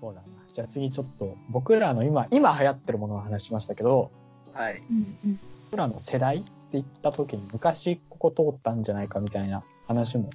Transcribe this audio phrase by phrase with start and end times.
[0.00, 0.26] そうだな。
[0.52, 4.10] じゃあ次ちょっと、僕らの今、今流行ってるものを話しましたけど、
[4.54, 4.82] はい。
[4.90, 5.40] うんうん。
[5.70, 10.30] 僕らの世代って言った時に昔ここ通ったんじゃないかみたいな話も、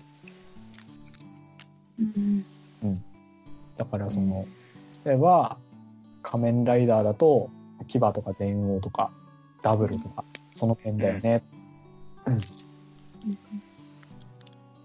[1.99, 3.03] うん
[3.77, 4.45] だからその、
[5.03, 5.57] 例えば、
[6.21, 7.49] 仮面ライダーだと、
[7.87, 9.11] 牙とか電王とか、
[9.61, 10.23] ダブルとか、
[10.55, 11.43] その辺だよね。
[12.25, 12.33] うん。
[12.33, 12.41] うん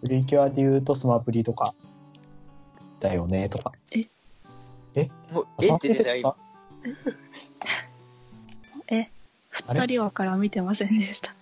[0.01, 1.75] プリキュアで言うとスマプリとか、
[3.01, 3.73] だよね、とか。
[5.33, 5.75] もう、え？
[5.75, 6.37] って出たよ、今。
[8.91, 9.09] え、
[9.51, 11.35] 二人はから見てませんでした。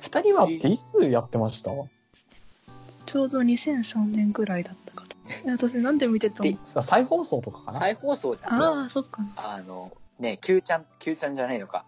[0.00, 1.70] 二人はっていつやってました？
[1.70, 5.16] ちょうど2003年ぐらいだったかと。
[5.44, 6.82] え私なんで見てたの？
[6.82, 7.78] 再放送とかかな？
[7.78, 8.62] 再放送じゃん。
[8.62, 9.32] ああ、そっかな。
[9.36, 11.84] あの、ね、Q ちゃん、Q ちゃんじゃないのか。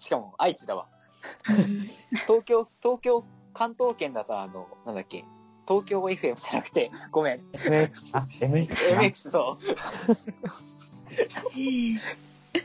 [0.00, 0.86] しかも、愛知だわ。
[2.26, 5.24] 東京、東京、関東圏だと、あの、なんだっけ？
[5.66, 7.40] 東京 FM じゃなくて、ごめん。
[7.52, 9.58] MX、あ、MX と、
[11.56, 12.62] ええ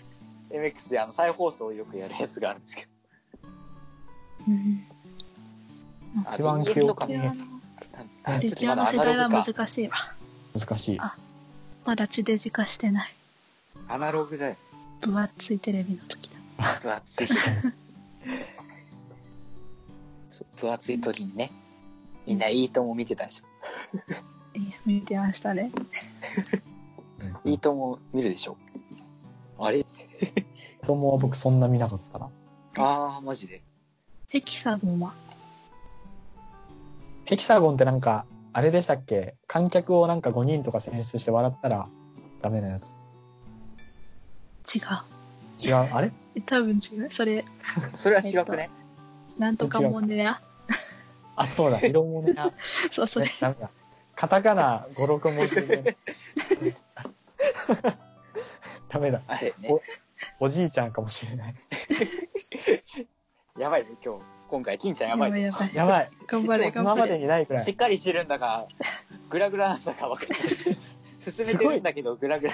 [0.51, 2.89] MX であの、再放送をよくやるやつがあるんですけど。
[4.47, 4.83] うん。
[6.25, 7.33] あ一番記憶とかねいや、
[8.23, 9.43] あちょっレキュアのとまだア世代は。
[9.43, 10.13] 難しいわ。
[10.59, 10.99] 難しい。
[10.99, 11.15] あ
[11.85, 13.13] まだ地デジ化してない。
[13.87, 14.55] アナログだよ。
[15.01, 16.79] 分厚いテレビの時だ。
[16.81, 17.27] 分厚い。
[20.57, 21.51] 分厚い時にね。
[22.31, 23.45] みんないいとも見てたでしょ。
[24.53, 25.69] ええ見てましたね。
[27.43, 28.55] いいとも見るでしょ。
[29.59, 29.83] あれ？
[30.79, 32.29] 子供は僕そんな見なかったな。
[32.77, 33.61] ああ、マジで。
[34.29, 35.13] ヘキサゴンは？
[37.25, 39.35] ヘキサゴンってなんか、あれでしたっけ？
[39.45, 41.89] 観客をなんか5人とか選出して笑ったら
[42.41, 42.91] ダメなやつ。
[44.73, 44.81] 違う。
[45.67, 45.93] 違う？
[45.93, 46.13] あれ？
[46.35, 47.11] え多分違う。
[47.11, 47.43] それ、
[47.93, 48.69] それは違くね。
[49.37, 50.41] なんとかもんでや。
[51.35, 52.51] あ、そうだ、 色物や。
[52.89, 53.31] そう、それね。
[53.39, 53.69] ダメだ。
[54.15, 55.95] カタカナ5、6文字で。
[58.89, 59.21] ダメだ。
[59.27, 59.81] あれね。
[60.39, 61.55] おじいちゃんかもしれない。
[63.57, 64.23] やばいぞ、今日。
[64.47, 65.75] 今回、金ちゃんややばいやばい。
[65.75, 66.11] やばい。
[66.27, 66.91] 頑張れ、頑張れ。
[66.93, 67.63] 今までにないくらい。
[67.63, 68.67] しっかりしてるんだか、
[69.29, 70.39] グラグラなんだか分かんない。
[71.21, 72.53] 進めてるんだけど、グラグラ。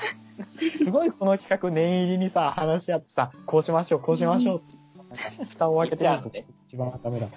[0.59, 4.75] すごいこの企画念入りにさ、話し合ってさ、こうしましょう、こうしましょうって。
[5.07, 7.27] なんか蓋を開けてみると言っちゃうね一番ダメだ。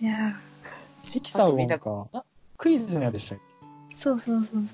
[0.00, 0.36] いや
[1.10, 2.24] ヘキサゴンか。
[2.58, 3.38] クイズのやつでしたっ
[3.96, 4.64] そうそうそう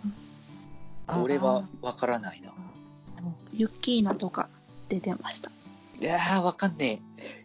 [1.09, 1.23] そう。
[1.23, 2.53] 俺は分からないな。
[3.53, 4.49] ユッキーナとか
[4.89, 5.51] 出てました。
[6.01, 7.45] いやー、分かんねえ。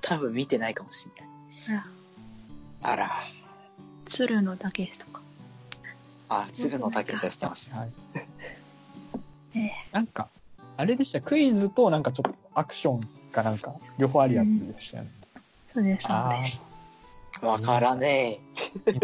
[0.00, 1.08] 多分見てないかもし
[1.68, 1.84] れない。
[2.82, 3.10] あら。
[4.06, 5.20] 鶴のたけしとか。
[6.28, 7.70] あ、鶴の竹下してます。
[7.70, 7.90] はい。
[9.54, 10.28] ええなんか、
[10.76, 15.10] あれでした、クイズとなんかちょっとアクションかなんか、両方あるやつでしたよね。
[15.72, 16.71] そうです、そうあです。
[17.42, 18.40] 分からね
[18.86, 18.98] え。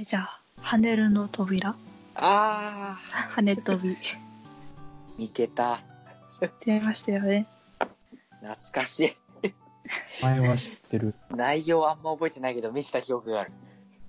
[0.00, 1.74] え、じゃあ、跳ねるの扉？
[2.16, 2.98] あ
[3.36, 3.90] 跳ね飛び。
[3.90, 3.96] ー、
[5.16, 5.78] 見てた。
[6.64, 7.46] 出ましたよね。
[8.42, 9.16] 懐かし
[10.20, 11.14] 前は知ってる。
[11.30, 11.34] い。
[11.36, 13.52] 内容あんま覚えてないけど、見てた記憶がある。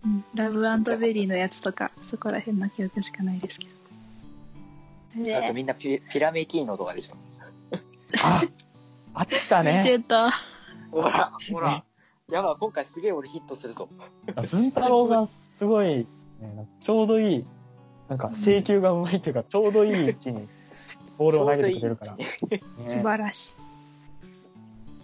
[0.03, 0.25] うん。
[0.33, 3.71] ラブベリーのやつとか、そこら辺の記憶しかないですけど。
[5.37, 7.13] あとえみんなピピラメキーノとかでしょ。
[8.23, 8.41] あ、
[9.13, 9.83] あった見ね。
[9.83, 10.31] てた。
[10.91, 11.83] ほら、ほら。
[12.31, 13.87] やばい、今回すげえ俺ヒットするぞ。
[14.51, 16.05] 文太郎さんすごい、
[16.41, 17.45] ね、ちょうどいい、
[18.09, 20.45] なんか制球がうまいっていうか、ちょうどいい位置に
[21.17, 22.17] ボールを投げてくれるから。
[22.17, 23.55] ちょ素ね晴らし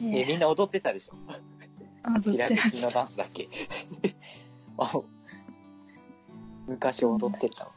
[0.01, 0.05] い。
[0.07, 1.13] え、えみんな踊ってたでしょ。
[2.03, 3.47] あ、ずっピラキーノダンスだっけ。
[4.77, 4.91] あ
[6.67, 7.71] 昔踊ってたわ。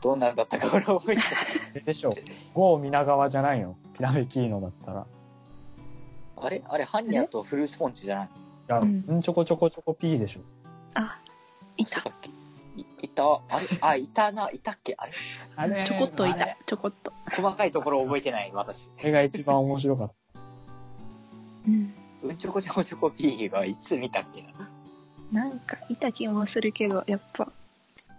[0.00, 1.24] どんなんだったか俺覚えてない。
[1.70, 2.12] あれでしょ。
[2.52, 3.76] ゴー皆川じゃないの？
[3.94, 5.06] ピラメキーノだったら。
[6.36, 6.64] あれ？
[6.66, 8.30] あれ、ハンニャとフルーツポンチじゃないい
[8.68, 10.40] や、うんうんちょこちょこちょこピーでしょ。
[10.94, 11.18] あ、
[11.76, 13.24] いたいいた。
[13.24, 13.66] あれ？
[13.80, 14.50] あ、いたな。
[14.52, 14.94] いたっけ？
[14.98, 15.12] あれ？
[15.56, 15.84] あれ？
[15.84, 16.56] ちょこっといた。
[16.66, 17.12] ちょこっと。
[17.30, 18.90] 細かいところ覚えてない、私。
[18.98, 20.40] あれが一番面白かった。
[21.66, 21.94] うん。
[22.22, 24.42] うんちょこちょこちょこピーはいつ見たっけ
[25.32, 25.42] な。
[25.44, 27.50] なんか、いた気もするけど、やっぱ、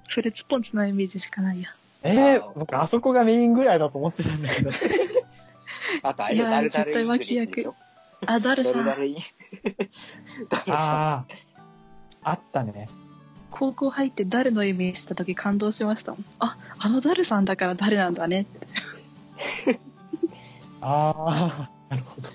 [0.07, 1.69] フルーツポンチのイメージしかないや。
[2.04, 4.72] えー、僕あそこがメインぐらいだと思ってたんだけど。
[6.04, 7.75] あと、あれ、いやーダルダルイングリッシュ絶対でしょ。
[8.31, 9.16] あ、ダルさん、ダルダルイン。
[10.50, 11.26] ダルさあ
[12.22, 12.88] あ、あったね。
[13.50, 16.26] 高校入って誰のイメージした時感動しましたもん。
[16.38, 19.80] あ、あのダルさんだから誰なんだねって。
[20.80, 22.30] ああ、なるほど。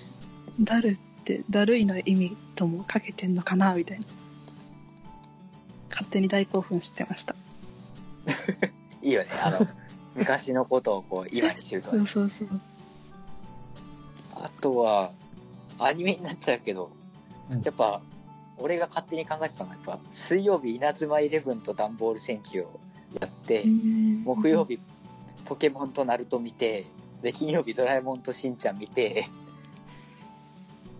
[0.59, 4.05] ダルって、だるいの意味ともかけてんのかなみたいな。
[5.89, 7.35] 勝手に大興奮してました。
[7.35, 7.37] ん。
[9.01, 9.29] いいよね。
[9.41, 9.65] あの、
[10.13, 11.95] 昔のことをこう、今に知るとそ。
[11.95, 12.49] うそうそう。
[14.33, 15.13] あとは、
[15.79, 16.91] アニメになっちゃうけど、
[17.51, 18.01] うんやっぱ、
[18.57, 22.79] 俺が勝手に考えてたのは、やっぱ、水曜日稲妻イレブンとダンボール戦記を
[23.19, 24.79] やって、うん木曜日、
[25.45, 26.85] ポケモンとナルト見て、
[27.21, 29.27] で、金曜日ドラえもんとしんちゃん見て、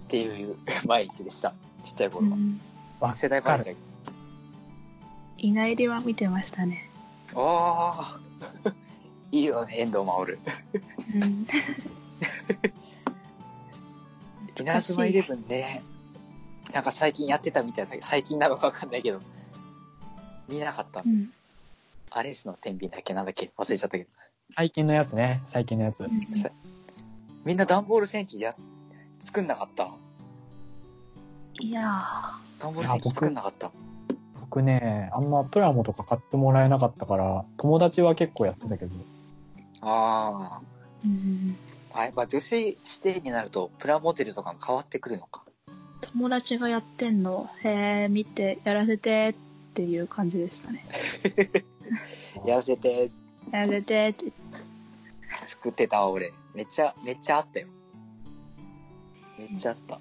[0.05, 0.55] っていう
[0.85, 1.53] 毎日でした。
[1.83, 2.35] ちっちゃい頃は。
[2.35, 2.61] うん
[2.99, 3.75] わ世代バレちゃう。
[5.37, 6.89] いないりは見てましたね。
[7.35, 8.17] あ
[8.63, 8.71] あ
[9.31, 10.33] いいよね、遠藤守。
[10.33, 10.37] う
[11.17, 11.47] ん。
[14.59, 15.83] 稲妻イレブンね、
[16.73, 19.21] なんか最近やってたみたいだけど、最近なのかわかんないけど、
[20.47, 21.07] 見なかったう。
[21.07, 21.29] ん。
[22.11, 23.51] アレスの天秤だっけなんだっけ？
[23.57, 24.09] 忘れちゃったけど。
[24.55, 26.03] 最近のやつね、最近のやつ。
[26.39, 26.49] さ
[27.43, 28.55] みんな段ボール戦記や、
[29.19, 29.89] 作んなかった？
[31.59, 33.71] いや段ボール戦記作んなかった？
[34.39, 38.95] 僕ね、あんまプラモとか買ってもらえなかったから、友達は結構やってたけど、
[39.81, 41.07] あー。
[41.07, 41.57] うん。
[41.95, 41.99] あ。
[42.01, 45.43] あ、やっぱ女子指定になると、プラモデルとかも変わってくるのか。
[46.01, 49.35] 友達がやってんの、へえ、見て、やらせて
[49.69, 50.85] っていう感じでしたね。
[52.45, 53.09] やらせて、
[53.51, 54.31] やらせてって。
[55.45, 56.31] 作ってたわ、俺。
[56.53, 57.67] めっちゃ、めっちゃあったよ。
[59.37, 59.99] めっちゃあった。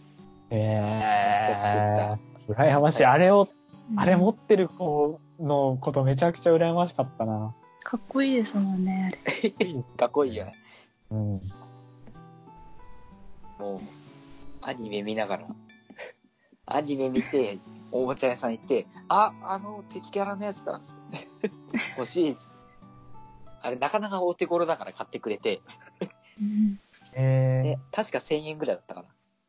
[0.50, 3.04] えめっちゃ作ー、羨ましい。
[3.04, 3.48] あれを、
[3.90, 7.54] うんあれ持ってる子のことめちゃくちゃ羨ましかったな。
[7.82, 9.66] かっこいいですもんね、あれ。
[9.66, 10.54] いいです かっこいいよね。
[11.10, 11.40] うん。
[13.58, 13.80] もう、
[14.62, 15.46] アニメ見ながら、
[16.66, 17.58] アニメ見て、
[17.92, 20.94] おもちゃ屋さん行って、あ、あの、敵キャラのやつだっつっ
[21.40, 21.50] て。
[21.96, 22.54] 欲しいっつって。
[23.62, 25.62] あれ、なかなかお手頃だから買ってくれて、
[26.40, 26.78] うん。
[27.14, 29.08] えで、確か1000円ぐらいだったかな。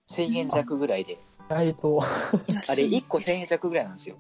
[0.10, 1.20] 1000円弱ぐらいで、ー、意
[1.50, 4.18] 外と、あれ1個1000円弱ぐらいなんですよ。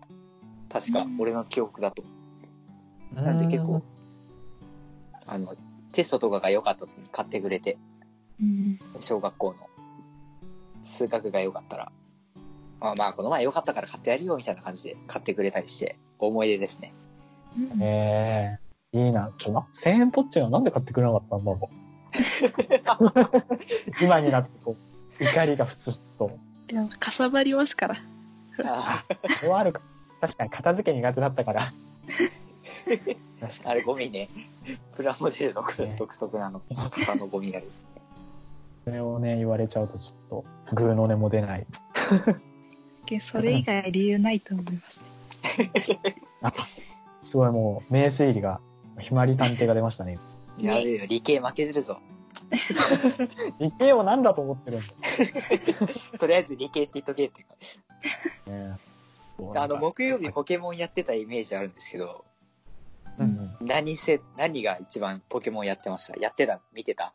[0.69, 2.03] 確かう、ん俺の記憶だと。
[3.13, 3.81] なんで結構、
[5.27, 5.55] あの、
[5.93, 7.77] テストとかが良かった時に買ってくれて、
[8.41, 8.79] うん。
[8.99, 9.69] 小学校の
[10.85, 11.91] 数学が良かったら、
[12.79, 16.93] まあまあ、この前良かったから買ってやるよみたいな感じで買ってくれたりして、思い出ですね。
[17.57, 19.31] うんえー、いいな。
[19.37, 21.75] ちょ、な、1000円ポッチはなんで買ってくれなかったんだろう。
[24.03, 24.75] 今になってこ
[25.19, 26.31] う、怒りが普通と。
[26.69, 27.95] いや、かさばりますから。
[28.63, 29.81] あこれはあるか。
[30.21, 31.73] 確かに片付け苦手だったから。
[33.41, 34.29] 確 かあれゴミね。
[34.95, 36.61] プラモデルのね独特なの。
[36.69, 37.71] 他のゴミがある。
[38.85, 38.91] に。
[38.91, 41.65] それをね、言われちゃうとちょっと、グーの音も出ない。
[43.05, 45.71] けそれ以外理由ないと思いますね。
[47.23, 48.59] すごいもう、名推理が、
[48.99, 50.17] ひまり探偵が出ましたね。
[50.57, 51.99] やべえよ、理系負けてるぞ。
[53.59, 54.85] 理系を何だと思ってるんだ
[56.19, 57.55] とりあえず理系って言っとけっていうか。
[58.51, 58.77] ね。
[59.59, 62.23] あの、木曜日ポケモンやってたイメージあるんですけど、
[63.17, 63.67] うんうん。
[63.67, 66.19] 何せ、何が一番ポケモンやってました？
[66.19, 66.61] やってた？
[66.73, 67.13] 見てた？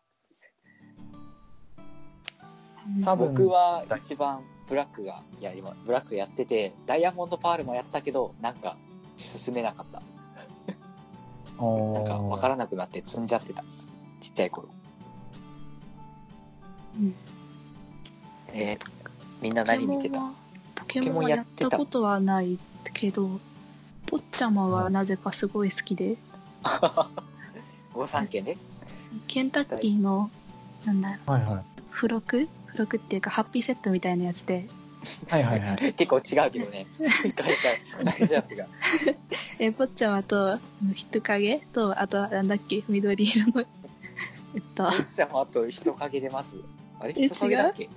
[3.05, 8.77] 多分僕は一番ブラックがやりま、ブラックやってて、ダイヤモンドパールもやったけど、なんか
[9.17, 10.03] 進めなかった。
[11.63, 13.63] なんかわからなくなって積んじゃってた。
[14.21, 14.69] ちっちゃい頃。
[16.99, 17.15] うん
[18.53, 18.81] えー
[19.41, 20.21] みんな何見てた？
[20.75, 22.59] ポケモンはやったことはない
[22.93, 23.41] けど、
[24.07, 26.17] ポッチャマはなぜかすごい好きで、
[27.95, 28.59] 御三家ね。
[29.27, 30.31] ケンタッキーの、
[30.85, 31.65] なんだろう、はいはい。
[31.95, 34.67] 付録付録っていうか、ハッピーセットみたいなやつで、
[35.29, 35.95] はいはいはい。
[35.99, 36.87] 結構違うけどね。
[37.35, 37.69] 会社、
[38.05, 38.69] 会社っていうか。
[39.59, 40.59] え、ポッチャマと、
[40.95, 43.63] 人影と、あと、なんだっけ、緑色の、
[44.55, 46.59] えっと、じゃあ、あと人影出ます？
[46.99, 47.89] あれえ人影だっけ？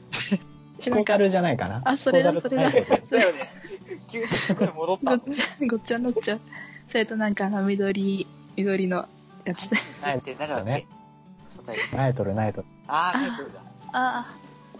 [0.80, 1.82] ヒコザルじゃないかな。
[1.86, 3.39] あそれだヒコザルじゃないけどそうだよね。
[4.08, 4.27] 急に
[4.75, 5.34] 戻ったごっ。
[5.34, 6.42] ちゃ、ごっちゃになっちゃう。
[6.88, 9.08] それとなんか、あの、緑、緑の
[9.46, 9.70] やつ
[10.01, 10.32] ナイト
[12.24, 12.65] ルナイトル。
[12.88, 13.60] あー、ナイトルだ。
[13.60, 13.63] あ
[13.94, 14.25] あ。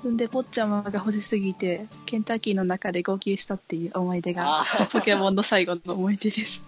[0.10, 6.64] んで、ポッチャマが欲しすぎて、ケンタッキーの中で号泣したっていう思い出が、ポケモンの最後の思い出です。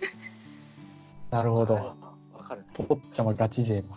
[1.30, 1.74] なるほど。
[1.74, 1.96] わ
[2.42, 2.68] かるね。
[2.74, 3.88] ポッチャマガチ勢だ。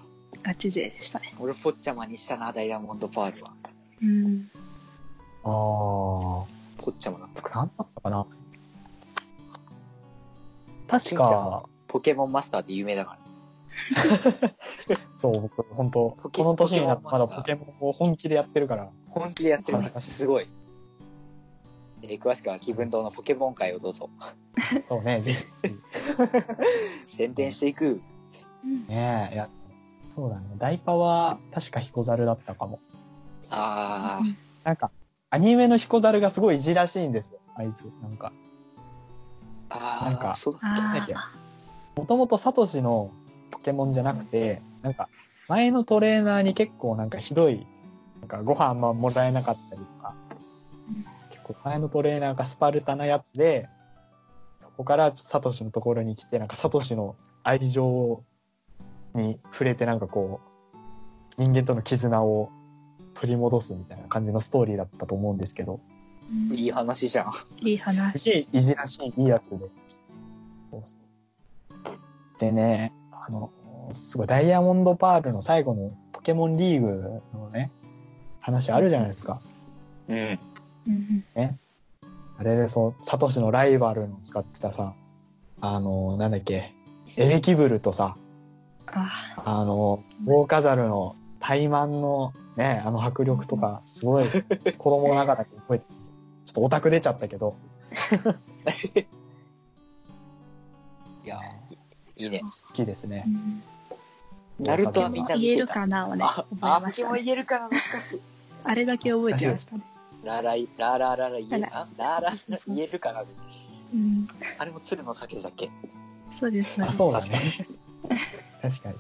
[0.44, 1.34] ガチ勢でしたね。
[1.40, 3.54] 俺、ポッチャマにしたな、ダイヤモンドパールは。
[4.02, 4.50] うん。
[5.44, 5.50] あー。
[5.50, 6.48] ポ
[6.88, 7.56] ッチャマだったかな。
[7.58, 8.26] なんだったかな。
[10.88, 13.21] 確かは、ポケモンマスターで有名だから。
[15.18, 18.90] そう、僕、本当この年になってまだポケモンを本気でやってるから。
[19.10, 20.48] 本気でやってる すごい。
[22.04, 24.10] えー詳しくは気分堂のポケモン会をどうぞ。
[24.88, 25.46] そうね、ぜひ。
[27.08, 28.02] 宣伝していく。
[28.64, 29.50] うんねえ、いや、
[30.16, 30.46] そうだね。
[30.58, 32.80] ダイパは確かヒコザルだったかも。
[33.50, 34.92] あー、なんか、
[35.30, 37.86] アニメのヒコザルがすごいいじらしいんですよ、あいつ。
[38.02, 38.32] なんか、
[39.70, 41.32] あー、なんかそうだっけあ。
[41.96, 43.12] もともとサトシの
[43.52, 45.10] ポケモンじゃなくて、なんか、
[45.48, 47.68] 前のトレーナーに結構なんかひどい、
[48.20, 50.16] なんかご飯あんまもらえなかったりとか
[50.88, 53.68] うん、結構前のトレーナーがスパルタなやつで、
[54.64, 58.24] ここからサトシのところに来て、なんかサトシの愛情
[59.14, 60.40] に触れてなんかこ
[61.38, 62.50] う、人間との絆を
[63.14, 65.80] 取り戻すみたいな感じのストーリーだったと思うんですけど、
[66.30, 67.32] うんいい話じゃん。
[67.68, 68.48] いいす話。
[68.52, 69.58] いじらしいいいやつで。
[70.72, 72.94] そうそうでね、
[73.28, 73.52] あの、
[73.92, 77.72] すごいダイヤモンドパールの最後のポケモンリーグのね、
[78.40, 79.42] 話あるじゃないですか。
[80.08, 80.40] うん。
[80.88, 81.60] うん
[82.38, 84.96] あれでそう、サトシのライバルの使ってたさ、
[85.60, 86.74] あの、なんだっけ、
[87.16, 88.18] エレキブルとさ、
[88.88, 94.26] ああの、ウォーカザルの怠慢のね、あの迫力とか、すごい
[94.78, 96.12] 子供ながらに覚えてます。
[96.46, 97.56] ちょっとオタク出ちゃったけど、
[101.24, 101.61] いや、い
[102.26, 102.40] いいね。
[102.40, 103.26] 好きですね
[104.60, 105.68] ナルトはみんな見言える。
[105.68, 107.10] かなはね、あ覚、えあ、ましたね。
[107.10, 108.22] も言えるかな懐かしい。
[108.64, 109.82] あれだけ覚えてましたね。
[110.24, 112.36] ラライ、ララララ言える、ラあラララ
[112.68, 113.24] 言えるかな？
[113.94, 114.28] うん。
[114.60, 115.72] あれも鶴の竹だっけ？
[116.40, 116.92] そうですねあ、。
[116.92, 117.40] そうだね。
[118.62, 118.96] 確かに。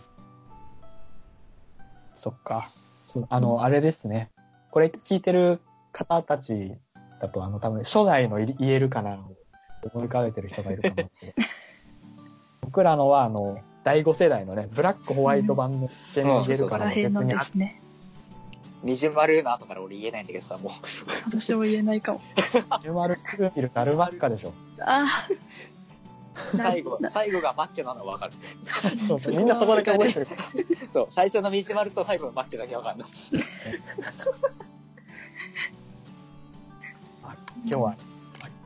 [2.16, 2.70] そっか。
[3.06, 4.32] そうあの、あれですね。
[4.72, 5.60] これ聞いてる
[5.92, 6.74] 方たち
[7.22, 9.36] だと、あの、多分、初代のい言えるかなを
[9.94, 11.36] 思い浮かべてる人がいるかもって。
[12.62, 17.82] 僕らのは、あの、第5世代のね、ブラックホワイト版の件の言えるから別にあですね。
[18.84, 20.72] 二重丸の後から俺言えないんだけどさ、もう。
[21.27, 22.22] 私も言えないかも。
[22.82, 24.53] ジュマルクーミルダルバッカでしょ。
[24.80, 25.08] ああ。
[26.56, 28.34] 最後、な最後がマッケなのはわかる。
[29.08, 30.27] そうそうみんなそこだけ覚えてる。
[30.94, 33.06] そう、最初のミジマルと最後のマッケだけわかんの。
[37.63, 37.96] 今日は、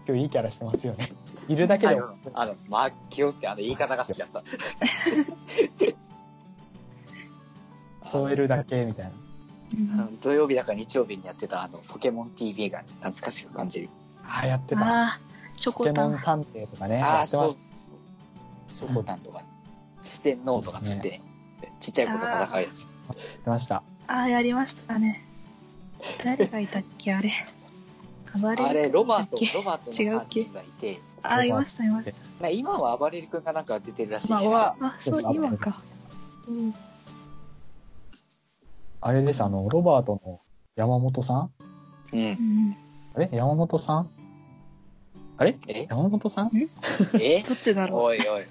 [0.07, 1.11] 今日いいキャラしてますよね。
[1.47, 4.43] いるだけでもあの、マッケオってあの言い方が好きだった。
[8.09, 9.11] 添えるだけみたいな。
[10.21, 13.89] 土曜日だか日曜日にやってたあの、ポケモン TV が懐かしく感じる。
[14.23, 14.81] ああ、やってた。
[14.81, 15.19] ああ、
[15.55, 16.09] ショポケコタン。
[16.11, 17.01] モン判定とかね。
[17.01, 17.89] ああ、そうやってまし。
[18.77, 19.41] ショコタンとか、
[20.01, 21.21] 四天王とかつって、
[21.79, 22.81] ちっちゃい子と戦うやつ。
[22.83, 23.83] やってました。
[24.07, 25.23] ああ、やりましたね。
[26.23, 27.31] 誰がいたっけあれ。
[28.33, 29.57] あれ、ロバートだっ、け？
[29.57, 30.43] ロバートの3違うっけ？
[30.43, 32.43] 人がいて、ああ、いました、いました。
[32.43, 35.81] な今は暴れる君がなんか出てるらしいまけど、あ、あ、そう、今か。
[36.47, 36.73] うん。
[39.01, 40.41] あれです、あの、ロバートの
[40.75, 41.51] 山本さん？
[42.13, 42.19] うん。
[42.19, 42.77] うん。
[43.15, 43.29] あれ？
[43.31, 44.09] 山本さん？
[45.37, 45.57] あれ？
[45.67, 45.85] え？
[45.89, 46.51] 山本さん？
[47.21, 47.41] え？
[47.47, 48.43] どっちだろおいおい。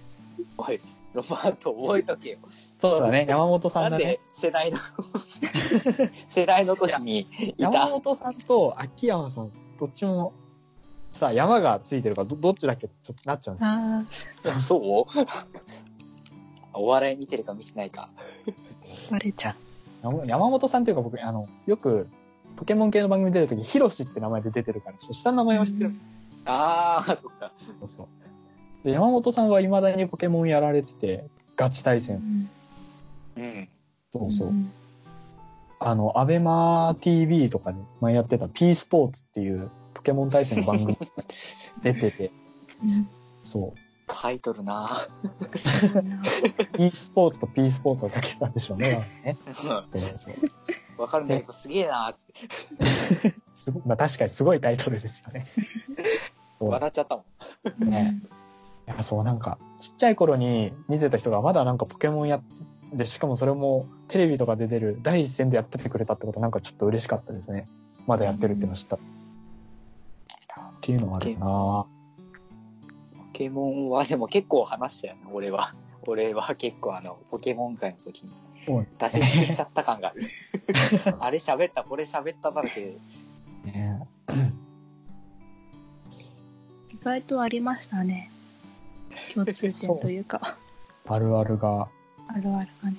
[0.57, 0.81] おい、
[1.13, 2.39] ロバート覚えとけよ。
[2.79, 4.21] そうだね、山本さなんんだねで。
[4.31, 4.79] 世代の、
[6.29, 7.87] 世代の時にい山た。
[7.87, 9.51] 本さんと秋山さん、
[9.81, 10.33] どっちも、
[11.15, 12.89] さ、山がついてるから、どどっちだっけ？
[12.89, 14.51] ちょっとなっちゃうんですう。
[14.51, 15.05] あそう？
[16.77, 18.09] お笑い見てるか見てないか。
[18.17, 19.55] あ、バレちゃう。
[20.03, 22.09] 山山本さんっていうか僕、あの、よく、
[22.57, 25.95] ポケモン系の番組出るとき、ヒロシって名前で出てるから、下の名前は知ってる。
[26.47, 27.53] ああ、そっか。
[27.57, 28.07] そうそう。
[28.85, 31.25] で、山本さんは未だにポケモンやられてて、
[31.57, 32.17] ガチ対う戦。
[32.19, 32.51] ん。
[33.37, 33.69] うん。
[34.13, 34.51] そうそう。
[34.51, 34.71] ん
[35.81, 39.71] あの、アベマ TV とかで前やってた P スポーツっていうポ
[40.05, 40.97] ケモン対戦の番組
[41.83, 42.31] 出てて、
[42.83, 43.09] うん。
[43.43, 43.79] そう。
[44.07, 44.91] タイトルな
[45.57, 46.23] そうな
[46.79, 49.03] e スポーツと P スポーツをかけたんでしょうね。
[49.25, 49.37] ね
[50.99, 53.35] わかるんだけど、すげえなーっつって。
[53.55, 55.45] すごまあ確かにすごいタイトルですよね。
[56.59, 57.25] そう笑っちゃったも
[57.87, 57.91] ん。
[57.91, 58.21] ね
[58.87, 67.67] いやそうなんか、ちっちゃい頃に見てた人がまだなんかポケモンやって、で、しかもそれもテレビとかで出る第一線でやっててくれたってことなんかちょっと嬉しかったですね。
[68.07, 68.99] まだやってるっていうのを知った。
[70.85, 71.87] っていうのはあるな
[73.17, 75.75] ポケモンはでも結構話したよね、俺は。
[76.07, 78.33] 俺は結構あの、ポケモン界の時に
[78.99, 80.29] 出し尽くしちゃった感がある。
[81.19, 82.99] あれ喋った、これ喋っただらけで。
[83.65, 83.99] ね
[86.91, 88.31] 意外とありましたね。
[89.33, 90.59] 共通点というか、
[91.09, 91.89] あるあるが
[92.29, 92.97] あるあるがね。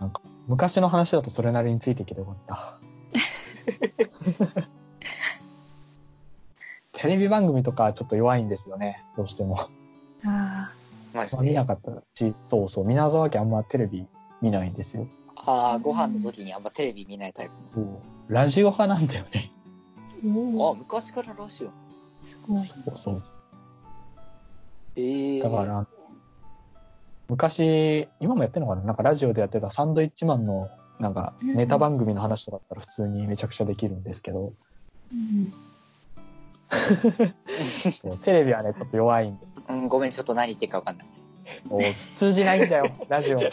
[0.00, 2.78] なんか、昔の話だとそれなりについてきてよかった。
[7.02, 9.58] テレビ番組とかちょっと弱いんですよね、どうしても。
[10.24, 10.72] あ
[11.12, 14.06] まあ、まあ見なかったし、そうそう、皆沢家あんまテレビ
[14.40, 15.08] 見ないんですよ。
[15.34, 19.50] ああ、ご飯の時にあんまテレビ見ないタイプそうラジオ派なんだよね。
[20.24, 20.28] あ。
[20.28, 21.70] おあお、昔かららしいよ。
[22.24, 22.58] すごい。
[22.58, 23.22] そうそう。
[24.94, 25.42] ええー。
[25.42, 25.84] だから、
[27.28, 28.84] 昔、今もやってるのかな？
[28.84, 34.52] なんかラジオでやってたサンドイッチマンの、なんかネタ番組の話とかだったら普通にめちゃくちゃできるんですけど、
[35.12, 35.52] うん。
[38.24, 39.56] テレビはね、ちょっと弱いんです。
[39.68, 41.06] うん、ごめん、ちょっと何言ってるかわかんない。
[41.64, 43.40] もう通じないんだよ、 ラジオ。
[43.40, 43.52] 昨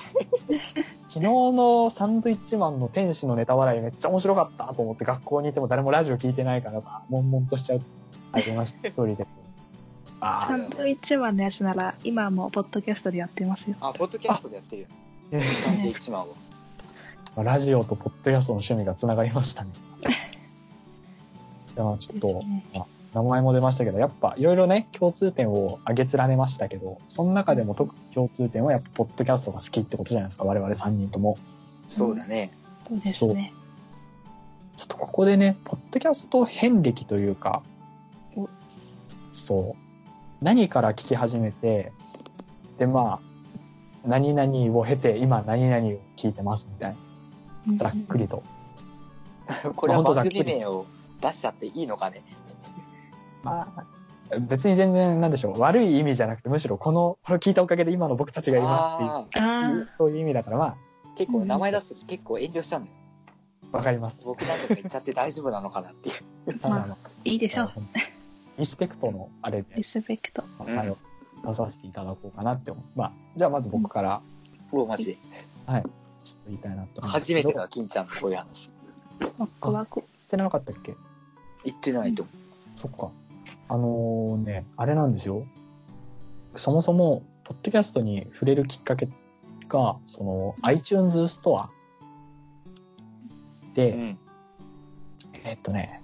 [1.09, 7.81] 日のサンドイッチマンの天使のネタ笑いめっちゃ面白かったと思って学校にいても誰もラジオ聞いてないからさ、悶々としちゃう。
[8.31, 9.27] ありました、一人で。
[10.21, 13.75] あサンドイッチマンのやつなら、今はもうポッドキャストでやってますよ。
[13.81, 14.87] あ、ポッドキャストでやってるよ
[15.31, 16.35] サンドイッチマンを。
[17.35, 19.71] ーラジオとポッドキャストの趣味がつながりましたね。
[21.75, 22.43] でもちょっと、
[22.75, 22.85] あ
[23.23, 31.37] 名前も出ましたけど、やっぱいろいろね、共通点を挙げ連ねましたけど、その中でも特に共通点はやっぱポッドキャストが好きってことじゃないですか、我々3人とも。
[31.89, 32.51] そうだね。
[32.87, 33.53] そうですね。
[34.77, 37.61] ちょっとここでね、ポッドキャスト遍歴というか
[38.37, 38.47] お、
[39.33, 41.91] そう、何から聞き始めて、
[42.77, 43.29] で、まあ、
[44.05, 46.95] 何々を経て、今何々を聞いてますみたい
[47.67, 48.43] な、ざっくりと。
[49.75, 50.85] これはほんとざっくり番組名を
[51.21, 52.21] 出しちゃっていいのかね。
[53.43, 60.73] まあ、別に全然、なんでしょう、悪い意味じゃなくて、むしろこの、これを聞いたおかげで今の僕たちがいますっていうあああ、そういう意味だから、まー
[61.17, 62.91] 結構名前出すとき結構遠慮しちゃうのよ。
[63.73, 64.23] あ、わかります。
[64.25, 66.59] 僕なんとか言っちゃって大丈夫なのかなっていう。
[66.61, 67.71] まあいいでしょう。
[68.57, 70.43] リスペクトのあれでリ、スペクト。
[70.65, 70.95] うんはい、
[71.45, 72.83] 出させていただこうかなって思う。
[72.95, 74.21] まあ、じゃあまず僕から、
[74.71, 75.17] もうマジで。
[75.17, 75.87] ちょっと
[76.47, 78.71] 言いたいなと初めてだ、金ちゃんのこういう話。
[79.37, 80.03] ワクワク。
[80.21, 80.95] してなかったっけ？
[81.65, 82.25] 言ってないと。
[82.75, 83.09] そっか。
[83.69, 85.45] あのね、あれなんですよ。
[86.55, 89.07] そもそも、ポッドキャストに触れるきっかけ
[89.67, 91.69] が、その、iTunes ストア
[93.75, 94.19] で、うん。
[95.43, 96.01] えっとね、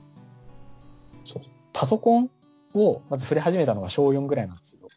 [1.23, 1.43] そう、
[1.73, 2.29] パソコン
[2.75, 4.87] をまず触れ始めたのが小4ぐらいなんですよ。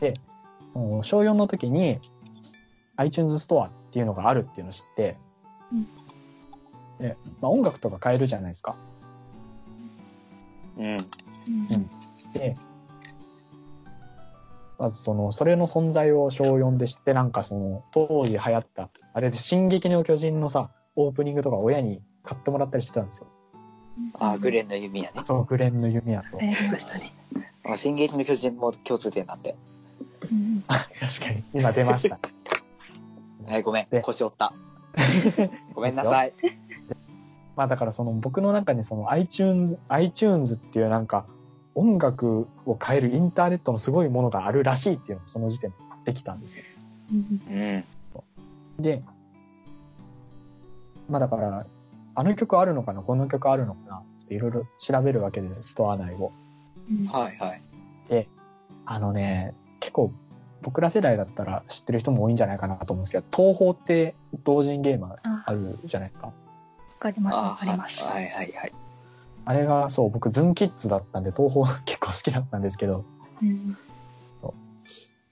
[0.00, 0.14] で、
[0.72, 2.00] その小4の時に
[2.96, 5.18] iTunes ストアっていうのがあるっていうのを知って、
[5.72, 5.88] うん
[6.98, 8.76] で、まあ、音楽とか買えるじゃないですか。
[10.76, 10.86] うん。
[10.86, 11.90] うん
[12.32, 12.56] で、
[14.78, 23.26] まずその、それの存在を小4で知って、なんかその、当時流行った、あれで進撃の巨人のさ、オープニングとか親に買ってもらったりしてたんですよ。
[24.14, 25.20] あ、グレンの弓矢ね。
[25.24, 26.38] そのグレンの弓矢と。
[26.40, 27.12] 流行りましたね。
[27.64, 29.54] あ進撃の巨人も共通点だって。
[30.30, 31.44] うん確かに。
[31.54, 32.18] 今出ました。
[33.46, 34.00] は い、ごめんで。
[34.00, 34.52] 腰折った。
[35.74, 36.32] ごめんなさい。
[37.56, 41.26] まあだからその僕の中にその iTunes、iTunes っていうなんか
[41.74, 46.64] 音楽を変えるインターネットのすごいものがあるらしいっていうのがその時点でできたんですよ。
[47.12, 47.84] うんう
[48.78, 48.82] ん。
[48.82, 49.02] で、
[51.08, 51.66] まあだから、
[52.14, 56.32] あの曲あるのかなこの曲あるのかなっていろいろ調べるわけです、ストア内を。
[56.90, 57.62] うんはいはい。
[58.86, 60.12] あのね、結構
[60.62, 64.14] 僕ら世代だったら知ってる人も多いんじゃないかなと思うんですけど、東宝って
[64.44, 66.32] 同人ゲームああるじゃないですか。
[67.08, 68.04] わかります、あわかります。
[68.04, 68.72] はいはいはい。
[69.46, 73.04] あれがそう、僕ズンキッズだったんで東宝結構好きだったんですけど、
[73.42, 73.76] うん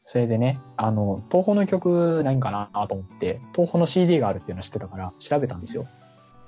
[0.04, 5.86] それでね、あの、東宝の曲ないんかなと思って、東宝の CD があるっていうのを知ってたから調べたんですよ。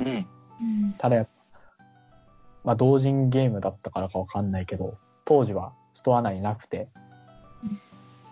[0.00, 0.06] うん。
[0.06, 1.30] うんただやっぱ、
[2.64, 6.88] まあ同人ゲームだったからかわかんないけど、当時はストア内になくて、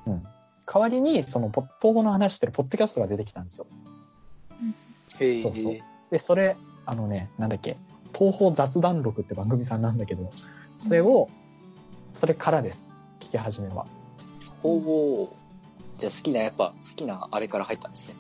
[0.07, 0.23] うん。
[0.67, 3.67] 代わりに、その、東宝の話してるポッドキャストが出てきたんですよ。
[5.19, 5.43] へえ。
[5.43, 5.79] そうそう
[6.11, 7.77] で、それ、あのね、なんだっけ、
[8.15, 10.31] 東宝雑談録って番組さんなんだけど、
[10.79, 11.29] それを、
[12.15, 12.89] それからです。
[13.21, 13.87] 聞き始めは。
[14.63, 15.37] ほう。
[15.99, 18.15] じゃあ好きな、やっぱ好きなあれから入ったんですね。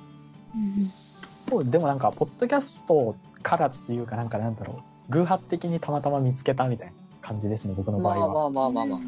[0.54, 8.28] うんそう、でもなんか、ポッドキャストからっていうかなんかなんだろう、偶発的にたまたま見つけたみたいな感じですね、僕の場合は。
[8.28, 9.00] まあまあまあまあまあ。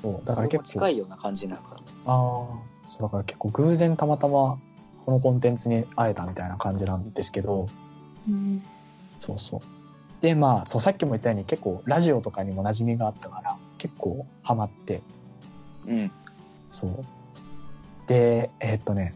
[0.00, 1.80] そうだから結構、近いような感じなのかな。
[1.80, 2.46] ああ、
[2.86, 4.58] そうだから結構偶然たまたま
[5.04, 7.68] このコンテンツに会えたみたいな感じなんですけど、
[8.28, 8.62] うん
[9.22, 9.60] そうそう。
[10.20, 15.00] で、まあ、そう、さっきも言ったように結構ラジオとかにも馴染みがあったから、結構ハマって、
[15.86, 16.10] うん。
[16.72, 17.04] そう。
[18.08, 19.14] で、えーっとね、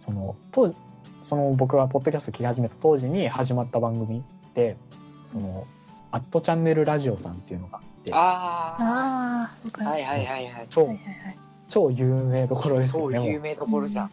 [0.00, 0.76] その、当時、
[1.22, 4.76] その僕がポッドキャスト聞き始めた当時に始まった番組で、
[5.22, 5.66] その、
[6.10, 9.84] アットチャンネルラジオさんっていうのがあって、ああ。
[9.84, 10.66] はいはいはいはい。
[10.70, 11.38] 超はい、はいはい
[11.70, 13.18] 超有名どころですよね。
[13.18, 14.10] 超有名どころじゃん。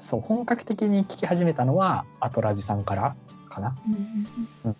[0.00, 3.16] そう、本格的に聞き始めたのは、アトラジさんから
[3.56, 3.76] かな。
[3.86, 4.76] うんうんうん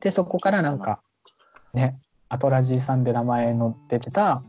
[0.00, 1.00] で、そこからなんか、
[1.74, 4.42] ね、アトラジさんで名前の出てた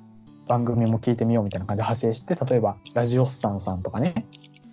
[0.47, 4.25] 番組も聞いてみようみたいな感じで派生して、例えば、ラジオスタンさんとかね、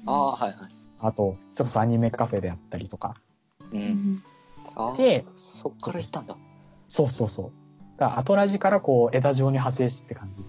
[0.07, 0.71] ああ、はいはい。
[1.01, 3.17] あと、それこそアニメカフェであったりとか。
[3.73, 3.77] う。
[3.77, 4.23] うん
[4.97, 6.37] でそっから来たんだ。
[6.89, 7.53] そうそうそう。
[7.99, 10.45] だからアトラジからこう、枝状に派生してって感じ。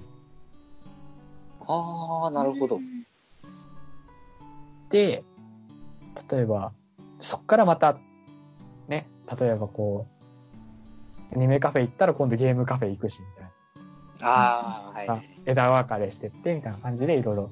[1.66, 2.80] ああ、なるほど。
[4.90, 5.24] で、
[6.30, 6.74] 例えば、
[7.20, 7.98] そっからまた、
[8.88, 9.08] ね、
[9.40, 10.08] 例えばこ
[11.32, 13.44] う、アニメカフェ行ったら今度ゲームカフェ行くし、みたい
[14.22, 14.28] な。
[14.30, 15.30] ああ、はいはい。
[15.46, 17.52] 枝分かれしてって、みたいな感じでいろいろ、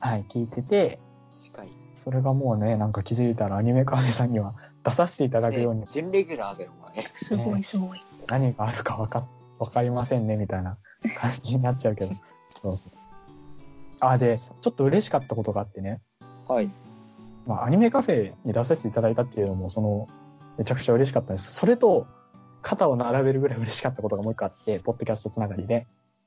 [0.00, 0.98] はい、聞いてて、
[1.38, 1.68] 近い。
[1.96, 7.02] それがもうね、なんか気づいたらアニメカフェさんには出させていただくようにね、準レギュラーだよ、お前。
[7.14, 8.00] すごいすごい。
[8.28, 9.28] 何があるか分かっ
[9.62, 10.76] わかりませんね、みたいな
[11.16, 12.14] 感じになっちゃうけど。
[12.60, 12.92] そうそう。
[14.00, 16.00] あ、で、ちょっと嬉しかったことがあってね。
[16.48, 16.68] はい。
[17.46, 20.08] まあ、アニメカフェに出させていただいたっていうのも、その、
[20.58, 21.54] めちゃくちゃ嬉しかったです。
[21.54, 22.06] それと、
[22.62, 25.86] 肩を並べるぐらい嬉しかったことがもう一個あって、ポッドキャストつながりで。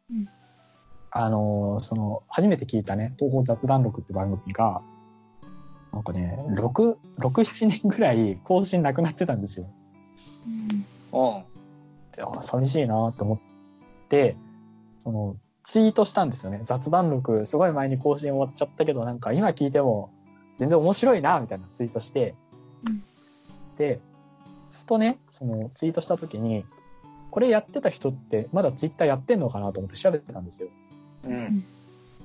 [0.09, 0.27] うん
[1.17, 4.81] あのーその、初めて聞いたね、東方雑談録って番組が、
[5.93, 9.69] なんかね、6、6、7年ぐらい更新なくなってたんですよ。
[10.45, 10.85] うん
[11.17, 11.43] うん。
[12.11, 13.39] であ寂しいなと思っ
[14.09, 14.35] て、
[14.99, 16.59] その、ツイートしたんですよね。
[16.63, 20.11] 雑談録、すごい前に更新終わっちゃったけど、なんか今聞いても
[20.59, 22.35] 全然面白いなみたいなツイートして、
[22.85, 23.03] うん
[23.77, 23.99] で、
[24.71, 26.65] ふとね、そのツイートした時に、
[27.31, 30.69] これやってた人ってまだツイッターやってんのかなと思って調べてたんですよ。
[31.25, 31.65] うん。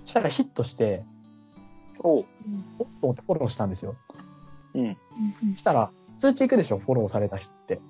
[0.04, 1.02] したらヒットして、
[1.98, 2.24] おおっ
[2.78, 3.96] と思ってフォローしたんですよ。
[4.74, 4.96] うん。
[5.42, 5.90] うんしたら、
[6.20, 7.80] 通知行くでしょ、フォローされた人って。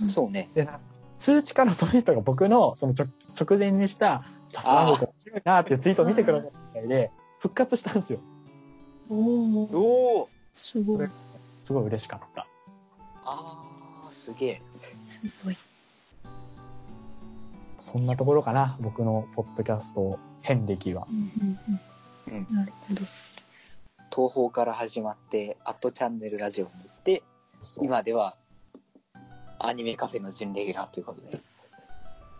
[0.00, 0.48] うんそうね。
[0.54, 0.80] で、な
[1.18, 8.18] 通知からその人が僕のその直直前にした雑談録面白いなっていうツイートを見てくださったみたいで、復活したんですよ。
[9.10, 10.28] おお。
[10.56, 11.08] すごい
[11.62, 12.46] すごい嬉しかった。
[13.24, 14.62] あー、すげえ。
[15.22, 15.56] すごい
[17.78, 21.06] そんなところかな、僕のポッドキャスト遍歴は。
[21.10, 21.58] うん
[22.28, 23.02] うんなるほど
[24.14, 27.22] 東宝から始まって、アットチャンネルラジオに行って、
[27.80, 28.36] 今では、
[29.58, 31.40] アニメカフェの準レギュラーということで。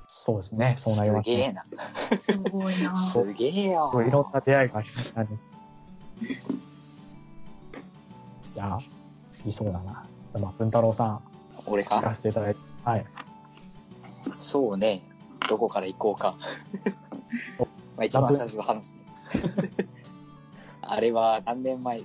[0.07, 1.65] そうですね、そうなりますげえな。
[2.21, 3.91] すごいなすげえすよ。
[3.93, 5.29] ごいいろんな出会いがありましたね。
[8.61, 8.79] いや、
[9.33, 10.05] 次そうだな。
[10.39, 11.23] まあ、文太郎さん、
[11.65, 12.61] 俺聞かかせていただいて。
[12.85, 13.07] はい。
[14.39, 15.01] そうね。
[15.49, 16.37] どこから行こうか。
[17.97, 18.99] まあ一番最初の話すね。
[20.83, 22.01] あれは何年前？
[22.01, 22.05] 違う。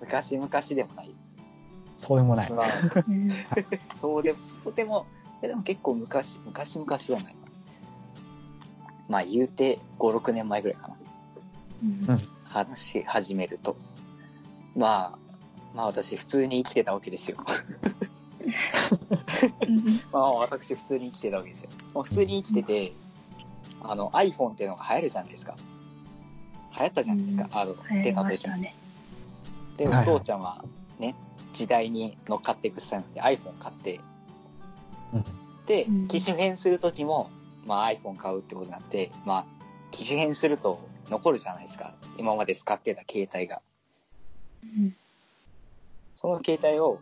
[0.00, 1.10] 昔々でもない。
[1.96, 2.46] そうでもない。
[3.96, 5.06] そうでも、そうでも、
[5.42, 7.36] でも結構昔、昔々じゃない。
[9.08, 10.96] まあ言うて5、6年前ぐらいかな。
[11.82, 13.76] うん話し始めると。
[14.76, 15.18] まあ、
[15.74, 17.36] まあ私普通に生きてたわけですよ。
[19.68, 21.70] うんまあ私普通に生きてたわけですよ。
[22.02, 22.92] 普通に生きてて、
[23.82, 25.56] あの iPhone っていうのが流行るじゃないですか。
[26.78, 27.48] 流行ったじゃないですか。
[27.52, 28.62] あの、出た時に。
[28.62, 28.74] ね
[29.76, 30.64] で、お父ちゃんは
[30.98, 31.14] ね、
[31.52, 34.00] 時代に乗っかっていくスタイルなんで iPhone 買って、
[35.14, 35.24] うん
[35.66, 37.30] でうん、機種変する時も、
[37.64, 39.46] まあ iPhone 買うってことになって、まあ、
[39.90, 40.80] 機種変すると
[41.10, 41.94] 残るじゃないですか。
[42.18, 43.62] 今まで使ってた携帯が。
[44.64, 44.96] うん
[46.14, 47.00] その携帯を、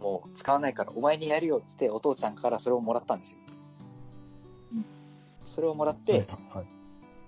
[0.00, 3.38] もう使わないからお前にやるよっつってお父ちゃんからそれをもらったんですよ
[4.74, 4.84] うん。
[5.46, 6.66] それをもらって、はい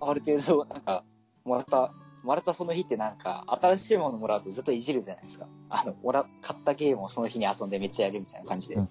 [0.00, 1.04] ある程度、なんか、
[1.44, 5.46] もらった、もらったその日ってなんか、新しいものもらうとずっといじるじゃないですか。
[5.68, 8.76] あの、もら、買ったゲームをその日に遊んでめっちゃやるみたいな感じで。
[8.76, 8.90] うんうん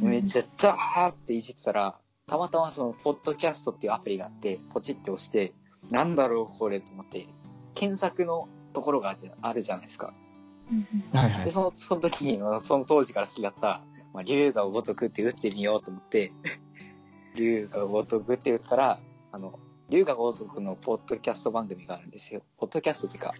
[0.00, 1.94] めっちゃダーっていじってたら、
[2.26, 5.52] たまたまその、ポッドキャストっていうアプリがあって、ポチって押して、
[5.88, 7.28] なんだろうこれと思って、
[7.74, 10.14] 検索のところがあるじゃないですか。
[10.70, 11.50] うんはいはいで、。
[11.50, 13.80] その、その時に、その当時から好きだった、
[14.14, 16.32] まあ、竜が如くって打ってみようと思って、
[17.34, 19.00] 竜が如くって打ったら、
[19.32, 22.42] あの、竜が如くのポッドキャスト番組があるんですよ。
[22.58, 23.34] ポッドキャストっていうか、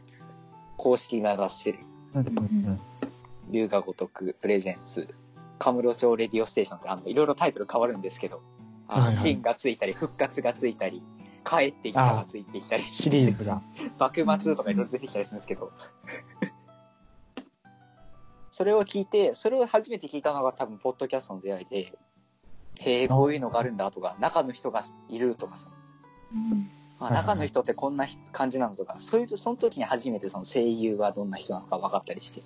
[0.76, 1.78] 公式が出してる、
[2.14, 2.40] うんうんう
[2.72, 2.80] ん
[3.50, 5.08] 竜が如くプレゼンツ、
[5.58, 8.42] カムロ町レディオステーションって、あの、いろいろタイトル変わるんですけど、
[8.86, 11.02] あの、はいはいシンがついたり、復活がついたり、
[11.44, 13.62] 帰ってきたがついてきたり、シリーズが。
[13.98, 15.72] 幕末とかいろいろ出てきたりするんですけど、
[18.50, 21.98] それを聞いて、それを初めて聞いたのが多分、ポッドキャストの出会いで、
[22.80, 25.68] へえ、こういうのがあるんだとか、中の人がいるとかさ、
[26.32, 26.70] うん
[27.00, 32.42] あはいはい中の人ってこんな人感じなのとか、そういう、その時に初めてその声優はどんな人なのか分かったりして、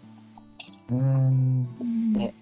[0.91, 1.77] うーん。
[1.81, 2.35] うんね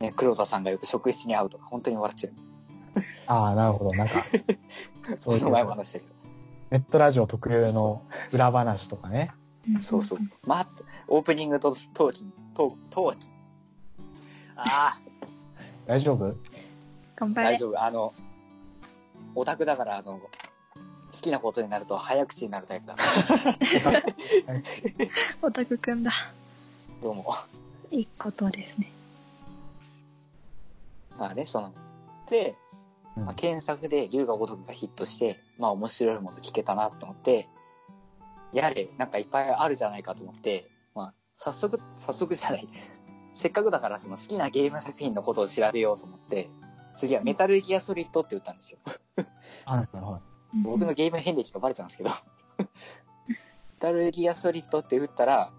[0.00, 2.32] ね、黒田さんがよく職質に会うとか、本当に笑っちゃう。
[3.26, 3.96] ああ、なるほど。
[3.96, 4.24] なんか、
[5.20, 6.14] その前も話したけど。
[6.70, 9.32] ネットラジオ特有の裏話とかね。
[9.80, 10.18] そうそう。
[10.46, 10.68] まあ、
[11.08, 13.30] オープニングと陶器、陶陶器。
[14.56, 15.00] ああ、
[15.86, 16.34] 大丈夫？
[17.16, 17.82] 頑張れ大丈夫。
[17.82, 18.12] あの、
[19.34, 20.30] オタクだから、あの、好
[21.12, 22.96] きなことになると早口になるタイプだ。
[25.42, 26.12] オタクくんだ
[27.02, 27.34] どうも。
[27.90, 28.92] いいことですね
[31.18, 31.72] まあね、その、
[32.28, 32.54] で、
[33.18, 37.48] うんまあ、検索で龍が如くがヒットして、まあ面白いもの聞けたなと思って、
[38.52, 42.68] やれ、なんかいっぱいあるじゃないかと思って、まあ、早速、早速じゃない。
[43.34, 46.48] せっかくだからその好きなゲーム作品のことを調べようと思って、
[46.94, 48.78] 次はメタルギアソリッドって打ったんですよ。
[49.64, 50.20] はいは
[50.64, 52.10] 僕のゲーム遍歴がバレちゃうんですけど。
[53.28, 53.36] メ
[53.78, 55.52] タルギアソリッドって打ったら、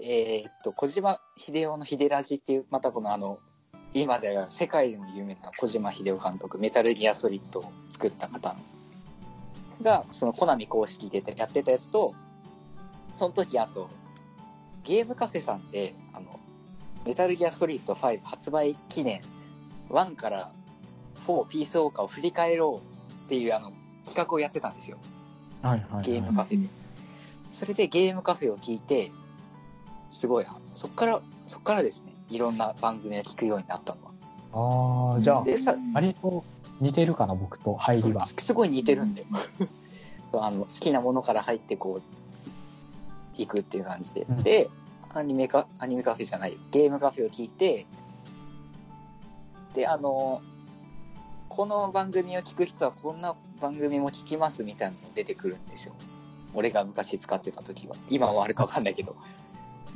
[0.00, 3.40] えーっと、小島秀夫の秀ラジっていう、またこのあの、
[4.02, 8.56] 今では世界でも有名な小島秀夫監督、メタルギアソリッドを作った方
[9.82, 12.14] が、そのコナミ公式でやってたやつと、
[13.14, 13.88] その時あと、
[14.84, 16.38] ゲームカフェさんで、あの、
[17.04, 19.22] メタルギアソリッド5発売記念、
[19.90, 20.52] 1から
[21.26, 23.72] 4ピースオーカーを振り返ろうっていうあの、
[24.06, 24.98] 企画をやってたんですよ。
[25.62, 26.04] はいはいはい。
[26.04, 26.68] ゲームカフェで。
[27.50, 29.10] それでゲームカフェを聞いて、
[30.10, 35.14] すごい、そっから、そっからですね、いろんな番組を聞くようになったのは。
[35.14, 36.44] ああ、じゃあ、でさ割と
[36.80, 38.24] 似てるかな、僕と入りは。
[38.24, 39.26] すごい似てるんだよ。
[40.30, 44.22] そうあの好きなものから入ってこう、行くっていう感じで。
[44.22, 44.70] うんで、
[45.14, 47.86] アニメカ、アニメカフェじゃない、ゲームカフェを聞いて、
[49.74, 50.42] で、あの、
[51.48, 55.94] この番組を聞く人はこんな番組も聞きますみたいなのが出てくるんですよ。
[56.54, 57.96] 俺が昔使ってた時は。
[58.10, 59.16] 今はあるかわかんないけど。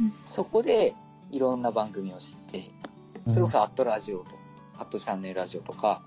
[0.01, 0.95] うんそこで、
[1.33, 2.63] いろんな番組を知って、
[3.29, 4.27] それこそアットラジオと、
[4.79, 6.03] アットチャンネルラジオとか、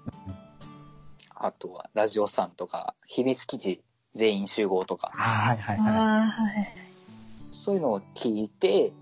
[1.36, 3.82] あとはラジオさんとか、秘密基地
[4.14, 5.94] 全員集合とか、はいはいはい。
[5.94, 6.68] ああ、はい。
[7.52, 8.94] そういうのを聞いて、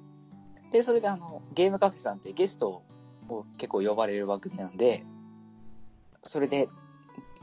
[0.72, 2.84] で、それであの、ゲームカフェさんってゲスト
[3.28, 5.06] を結構呼ばれる番組なんで、
[6.24, 6.70] それで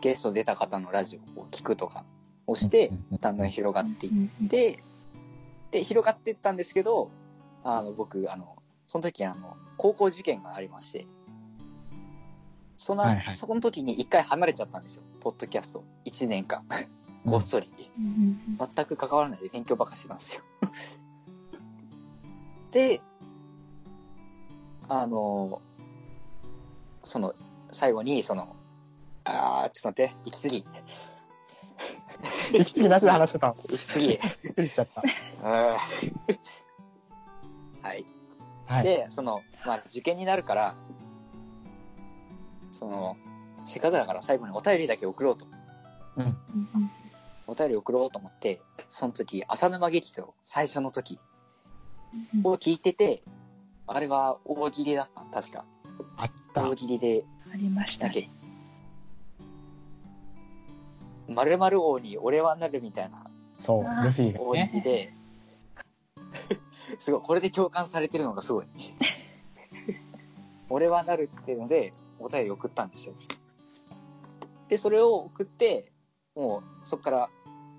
[0.01, 2.05] ゲスト出た方のラジオを聞くとか
[2.47, 2.91] をして、
[3.21, 4.85] だんだん広がっていっで、て、
[5.71, 7.11] で、広がっていったんですけど、
[7.63, 8.57] あの、僕、あの、
[8.91, 11.07] その時あの、高校受験がありまして、
[12.75, 15.05] その、はいはいそこの時に一回離れちゃったんですよ。
[15.21, 15.85] ポッドキャスト。
[16.07, 16.65] 1年間。
[17.25, 17.71] ごっそり。
[17.97, 20.43] うん全く関わらないで勉強ばっかしてたんですよ。
[22.73, 23.01] で、
[24.89, 25.63] あの、
[27.05, 27.33] その、
[27.71, 28.57] 最後に、その、
[29.23, 30.67] あー、ちょっと待って、息継ぎ。
[32.55, 33.57] 息継ぎなしで話してたの。
[33.69, 34.07] 息継ぎ。
[34.43, 35.01] びっくりしちゃった。
[35.49, 35.79] は
[37.95, 38.10] い。
[38.71, 38.85] はい。
[38.85, 40.77] で、その、まあ、受験になるから、
[42.71, 43.17] その、
[43.65, 45.47] せっかくだから最後にお便りだけ送ろうと。
[46.17, 46.25] うん。
[46.25, 46.37] うん
[47.49, 51.19] お便り送ろうと思って、その時、浅沼劇場、最初の時
[52.35, 53.25] うんを聞いてて、
[53.89, 55.65] あれは大喜利だった確か。
[56.17, 56.69] あった。
[56.71, 58.31] 大喜利で、ありましたね。。
[61.27, 63.29] 〇〇王に俺はなるみたいな
[63.59, 64.71] そう、ルフィが大喜ね。
[64.75, 65.15] 利で、
[66.99, 68.67] すごい、これで共感されてるのがすごい。
[70.69, 73.15] 俺はなるっていうので、お便り送ったんですよ。
[74.69, 75.91] で、それを送って、
[76.37, 77.29] もうそこから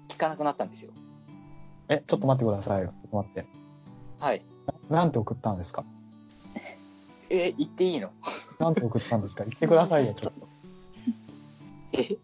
[0.09, 0.91] 聞かなくなったんですよ。
[1.87, 2.87] え、ちょっと待ってくださいよ。
[2.87, 3.45] ちょっと待って。
[4.19, 4.43] はい。
[4.89, 5.85] なんて送ったんですか？
[7.29, 8.11] え、言っていいの？
[8.59, 9.45] なんて送ったんですか？
[9.45, 10.47] 言ってくださいよ、ちょっと。
[12.01, 12.17] え？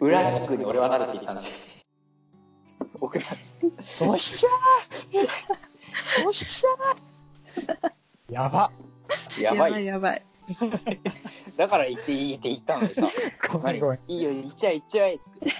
[0.00, 1.84] 裏キックに俺はなるって言ったんです
[2.80, 2.86] よ。
[3.00, 3.56] 送ったんです。
[4.04, 5.67] おっしゃー
[6.26, 8.70] おっしゃーやば。
[9.38, 9.84] やばい。
[9.86, 10.24] やばい。
[11.56, 13.08] だから言っていいって言ったのにさ。
[13.52, 14.00] ごめんごめん。
[14.08, 15.52] いいよ、言っちゃえ、言っちゃえ、つって。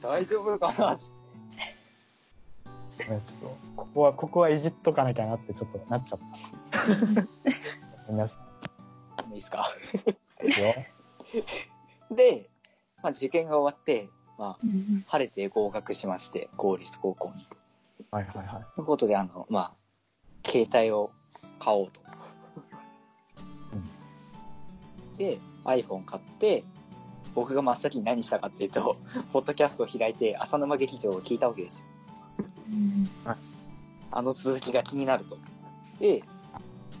[0.00, 0.96] 大丈夫かな？
[0.96, 1.12] つっ
[2.98, 6.18] てごめんちょっと、ここは、ここはいじっとかなきゃなってちょっとなっちゃっ
[6.70, 6.78] た。
[8.06, 8.36] ごめんなさ
[9.28, 9.66] いいですか？
[10.42, 10.74] いですよ。
[12.10, 12.50] で、
[13.02, 17.46] まあ、受験が終わって、まあ、うん晴れて合格しまして、公立高校に。
[18.10, 18.66] はいはいはい。
[18.74, 19.74] ということで、あの、まあ、
[20.46, 21.10] 携帯を
[21.58, 22.00] 買おうと。
[25.18, 26.64] で、iPhone 買って、
[27.34, 28.96] 僕が真っ先に何したかっていうと、
[29.32, 31.86] ポッドキャストを開いて、浅沼劇場を聞いたわけですよ。
[32.70, 33.10] うん
[34.12, 35.38] あの続きが気になると。
[36.00, 36.24] で、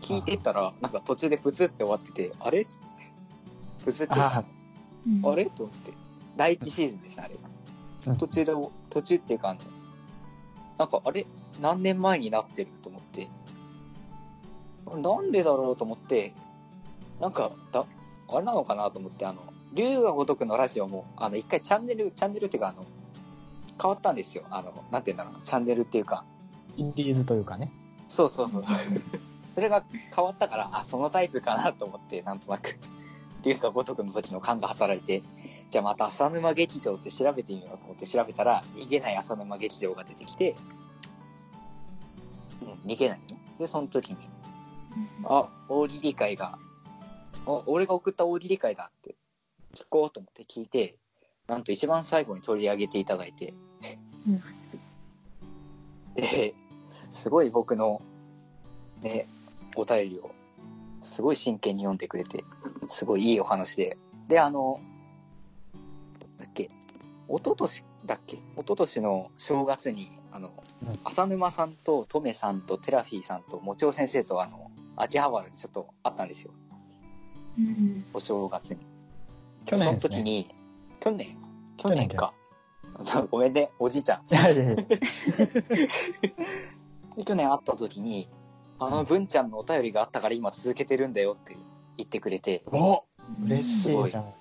[0.00, 2.64] 聞いてったら、なんか途中でプツって終わってて、あれ？
[3.84, 4.44] プツって、あ
[5.34, 5.46] れ？
[5.46, 5.92] と思って。
[6.36, 7.34] 第一シーズンですね、あれ。
[7.34, 8.52] うん途中で、
[8.90, 9.60] 途中っていうか、あの、
[10.78, 11.26] なんか、あれ？
[11.60, 13.28] 何年前になってると思って？
[14.86, 16.32] なんでだろうと思って、
[17.20, 17.84] なんか、だ、
[18.28, 19.40] あれなのかなと思って、あの、
[19.72, 22.84] 竜が如くのラジオも、あの、一回チャンネル、チャンネルっていうか、あの、
[23.80, 24.44] 変わったんですよ。
[24.50, 26.24] あの、なんて言うんだろうな、チャンネルっていうか、
[26.76, 27.70] インディーズというかね。
[28.08, 28.64] そうそうそう。
[29.54, 29.84] それが
[30.14, 32.78] 変わったから、あ、そのタイプかなと思って、なんとなく、
[33.42, 35.22] 龍が如くの時の勘が働いて、
[35.70, 40.56] じゃあまた浅沼劇場って調べてみようと思って調べたら、逃げない浅沼劇場が出てきて、うん、
[42.86, 43.24] 逃げないね。
[43.58, 44.16] で、その時に、
[45.24, 46.58] あ、大喜利会が、
[47.46, 49.16] あ、俺が送った大喜利会だって、
[49.74, 50.96] 聞こうと思って聞いて、
[51.46, 53.54] なんと一番最後に取り上げていただいて、
[54.26, 54.42] うん
[56.14, 56.54] で、
[57.10, 58.02] すごい僕の、
[59.00, 59.28] ね、
[59.76, 60.32] お便りを、
[61.00, 62.44] すごい真剣に読んでくれて、
[62.88, 63.96] すごいいいお話で。
[64.28, 64.80] で、あの、
[66.38, 66.70] だっけ、一
[67.44, 68.36] 昨年だっけ？
[68.36, 70.50] 一昨年の正月に、あの
[70.82, 76.52] うん、浅沼さんとトメさんとテラフィーさんともちお先生とあの、秋葉原でちょっと会ったんですよ。
[77.58, 78.04] うん。
[78.14, 78.78] お正月に。
[79.66, 80.08] 去年ですね。
[80.08, 80.54] その時に、
[81.00, 81.38] 去年？
[81.76, 82.32] 去年か。
[83.30, 84.34] ごめんね、おじいちゃん。
[84.34, 84.74] いやいやいや。
[87.16, 88.28] で去年会った時に、
[88.78, 91.56] あの文ちゃんのお便りがあったから今続けてるんだよって
[91.96, 93.04] 言ってくれて、お
[93.44, 94.32] 嬉しすごいいじゃん。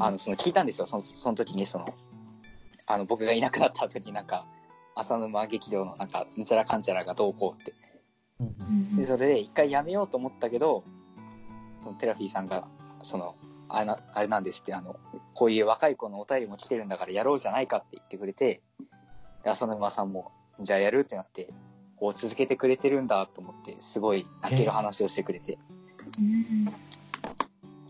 [0.00, 1.94] あの、その聞いたんですよ、そのその時に、その、
[2.86, 4.46] あの、僕がいなくなった後になんか、
[4.94, 7.74] 浅沼劇場のなんか、うんちゃらかんちゃらがどうこうって。
[8.40, 8.50] うんう
[8.94, 10.84] んで、それで一回やめようと思ったけど、
[11.84, 12.66] そのテラフィーさんが、
[13.02, 13.34] その、
[13.68, 14.96] あれな、あれなんですって、あの、
[15.34, 18.62] こういう若い子のお便りも来てるんだからやろうじゃないかって言ってくれて、
[19.42, 21.52] で、浅沼さんも、じゃあやるってなって、
[21.96, 25.58] こう続けてくれてるんだと思って、すごい泣ける話をしてくれて、
[26.18, 26.72] うん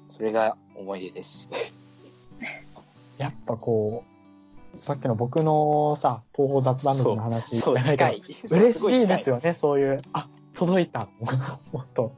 [0.09, 1.51] それが思い出です。
[3.19, 4.16] やっぱこう、
[4.77, 8.23] さっきの僕のさ、東方雑談部の話じゃないけど近い。
[8.51, 9.37] 嬉しいですよ。
[9.37, 11.09] よね、そういう、あ、届いた。
[11.73, 12.13] もっと、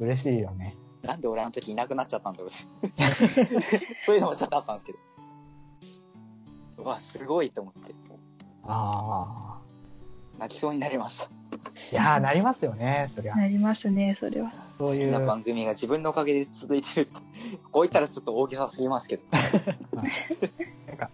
[0.00, 0.76] 嬉しいよね。
[1.02, 2.96] なんで俺あの時いなくなっちゃったんだろうって。
[4.00, 4.98] そういうのもちょっとあったんですけど。
[6.78, 7.94] うわ、すごいと思って、
[8.64, 9.60] あ
[10.38, 11.26] 泣きそうになりました。
[11.26, 11.30] あ。
[11.92, 13.36] いやー、なりますよね、そりゃ。
[13.36, 14.52] なりますね、それは。
[14.78, 15.12] そういう。
[15.12, 17.20] 好きな番組が自分のおかげで続いてるって。
[17.70, 19.22] こう言ったらちょっと大げさすぎますけど。
[20.88, 21.10] なんか、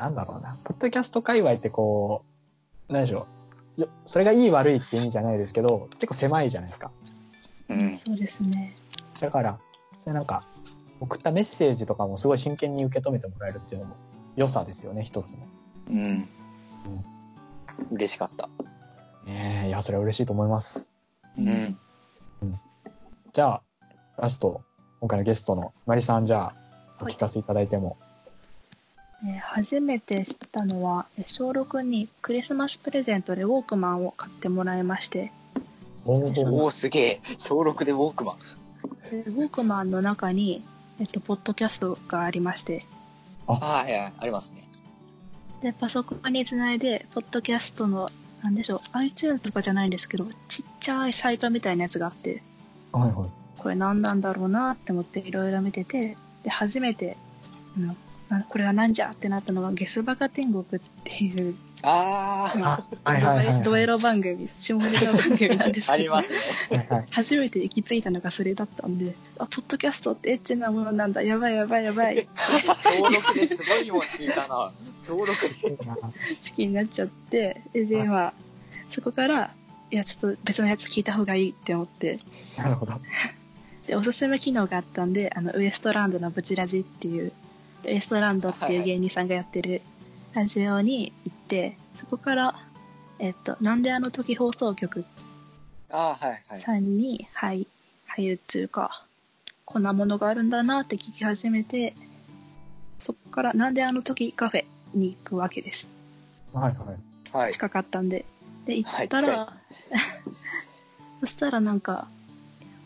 [0.00, 0.56] なんだろうな。
[0.64, 2.24] ポッドキャスト界隈ってこ
[2.88, 3.26] う、なんでしょ
[3.76, 3.82] う。
[3.82, 6.90] よそれがいい悪いって意味じゃないですけど、結構狭いじゃないですか。
[7.68, 7.98] うん。
[7.98, 8.74] そうですね。
[9.20, 9.58] だから、
[9.98, 10.46] それなんか、
[11.00, 13.96] 送ったメッセージとかもすごい真剣に受け止めてもらえるっていうのも
[14.36, 15.46] 良さですよね、一つの。
[15.90, 16.28] うん。
[17.92, 18.48] 嬉しかった。
[19.26, 20.92] ねえ、いや、それは嬉しいと思います。
[21.36, 21.78] うん。
[23.34, 23.62] じゃあ、
[24.16, 24.62] ラスト、
[25.00, 26.54] 今回のゲストのマリさん、じゃあ、
[27.00, 27.98] おはい聞かせいただいても。
[29.24, 35.32] えー初めて知ったのは、えー小6にクリスマスプレゼントでウォークマンを買ってもらいまして、
[36.04, 37.20] おおすげえ。
[37.38, 38.38] 小6でウォークマン。
[39.10, 40.64] でウォークマンの中に、
[40.98, 42.84] えっと、ポッドキャストがありまして、
[43.46, 44.62] はいはい、ありますね。
[45.62, 48.08] で、パソコンにつないで、ポッドキャストの、
[48.42, 52.42] なんでしょう、iTunes とかじゃないんですけど、ちっちゃいサイトみたいなやつがあって、
[52.92, 53.28] はいはい。
[53.58, 57.16] これ何なんだろうなって思っていろいろ見てて、で、初めて、
[57.76, 57.94] あのな
[58.48, 63.62] これは何じゃってなったのが、ゲスバカ天国っていう、あまあ、はい。
[63.62, 66.14] ドエロ番組、下ネタ番組なんですけど。
[67.10, 74.72] 初めて行き着いたのがそれだったんで、あ、ポッドキャストってエッチなものなんだ、やばいやばいやばい、小6ですごいもん聞いたな。
[74.98, 75.70] 小6で。
[75.70, 76.12] いいな好
[76.54, 78.32] きになっちゃって、で、でまあ、
[78.88, 79.50] そこから、
[79.90, 82.20] いや、ちょっと別のやつ聞いた方がいいって思って、
[82.58, 82.92] なるほど。
[83.88, 87.32] で、おすすめ機能があったんで、あの、ウエストランドのブチラジっていう、
[87.84, 89.82] ウエストランドっていう芸人さんがやってる
[90.34, 92.54] ラジオに行って、そこから、
[93.18, 95.04] えっと、なんであの時放送局
[95.90, 96.60] あーはいはい。
[96.60, 97.66] さんに入
[98.06, 99.04] 入るっていうか、
[99.64, 101.94] こんなものがあるんだなって聞き始めて、
[102.98, 104.64] そこから、なんであの時カフェ
[104.94, 105.90] に行くわけです。
[106.52, 107.36] はいはい。
[107.36, 107.52] はい。
[107.52, 108.24] 近かったんで。
[108.66, 109.56] で、行はい、ったら、近い。
[111.20, 112.08] そしたらなんか、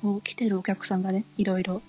[0.03, 1.83] もう来てるお客さんがね、いろいろ、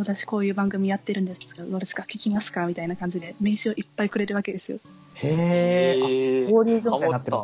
[0.00, 2.02] 私こういう番組やってるんですけど、どうですか？
[2.02, 2.66] 聞きますか？
[2.66, 4.78] みたいな感じで、名刺をいっぱいくれるわけですよ。
[5.14, 7.36] へえ、交流状態になってる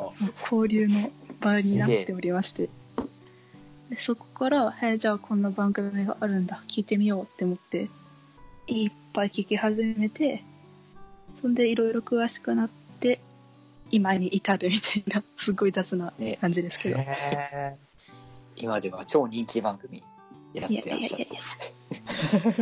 [0.51, 2.69] 交流の場になっておりまして。
[3.91, 7.89] でそこから、えじゃあこんな番組があるんだ、聞いてみようって思って、
[8.67, 10.43] いっぱい聞き始めて、
[11.41, 12.69] そんでいろいろ詳しくなっ
[13.01, 13.21] て、
[13.91, 16.99] 今に至るみたいな、すごい雑なね感じですけど。
[16.99, 17.07] へ
[17.53, 17.77] え。
[18.57, 20.03] 今では超人気番組
[20.61, 21.39] やっいやてらっしゃるいやいやい。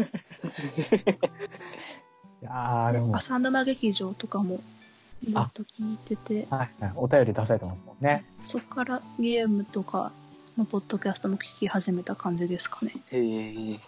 [0.02, 0.04] や。
[2.42, 4.60] いやー、でも、浅沼劇場とかも、
[5.22, 6.92] いろいろと聞いてて、はいはい。
[6.96, 8.24] お便り出されてますもんね。
[8.42, 10.12] そこからゲームとか
[10.58, 12.92] のポッドキャストも聞き始めた感じですかね。
[13.10, 13.78] へえ。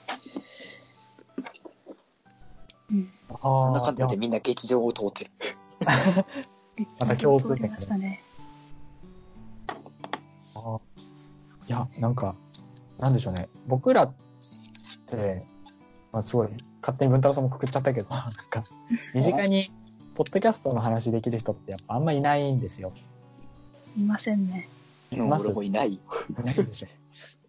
[2.90, 3.12] うん。
[3.28, 5.30] あなんだかあんだでみんな劇場を通ってる。
[6.98, 8.22] また共通点ましたね。
[10.54, 10.80] あ
[11.68, 12.34] いや、なんか、
[12.98, 13.48] なんでしょうね。
[13.66, 14.14] 僕らっ
[15.06, 15.44] て、
[16.12, 16.48] まあ、すごい、
[16.80, 18.64] 勝手に文太郎さんもくくっちゃったけど、 なんか、
[19.14, 19.72] 身近に、
[20.14, 22.92] ポッドキャストの話できる人ってやっぱあんまいないんですよ。
[23.98, 24.68] いませんね。
[25.12, 25.94] ます俺もいない。
[25.94, 26.00] い
[26.42, 26.86] ないでしょ。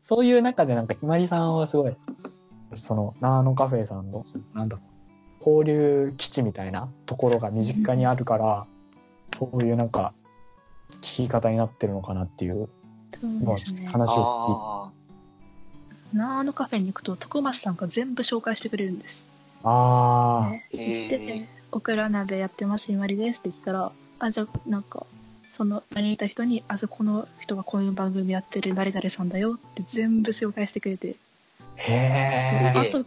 [0.01, 1.95] そういう中でなんか、ひまりさんはすごい、
[2.75, 4.23] その、ナーノカフェさんの、
[4.53, 4.81] なんだろ
[5.45, 8.67] う、交流基地みたいなところが身近にあるから、
[9.37, 10.13] そういうなんか、
[11.01, 12.69] 聞き方になってるのかなっていう
[13.19, 13.45] そうね。
[13.87, 14.91] 話を聞いてあ
[16.13, 19.27] なあのカフェに行くと、徳松さんが全部紹介してくれるんです。
[19.63, 20.77] あねあ。
[20.77, 25.05] へでえ。、オクラ鍋やってます、ひまりですって言ったら、あ、じゃあ、なんか、
[25.53, 31.15] その場にいた人に、あ、そこの人がこういう番組やってる誰々さんだよって全部紹介してくれて、
[31.77, 33.05] あ、へえあと、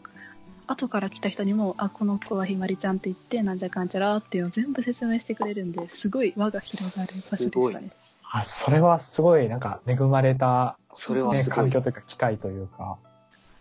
[0.67, 7.91] 後から来た人にも、あ、この子はひまりちゃんって言って、なんじゃかんちゃらっていうのを全部説明してくれるんで、すごい輪が広がる場所でしたね。
[8.33, 11.57] あ、それはすごい、なんか、恵まれた、それはね、すごい。
[11.57, 12.97] 環境というか、機会というか。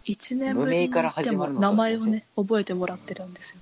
[0.05, 3.57] 一年ぶりにでがも名前をね、覚えてもらってるんですよ。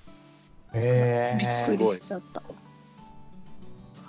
[0.73, 2.41] へびっえくりしちゃった。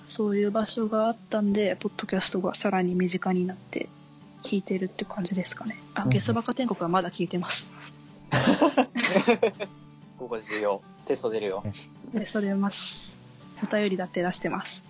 [0.09, 3.88] そういう場所があったんで、ポッドキャストがさらに身近になって、
[4.42, 5.78] 聞いてるって感じですかね。
[5.94, 7.70] あ、うんゲスバカ天国はまだ聞いてます。
[10.18, 10.82] ここ重要。
[11.06, 11.64] テスト出るよ。
[12.12, 13.14] で、それます。
[13.62, 14.84] お便りだって出してます。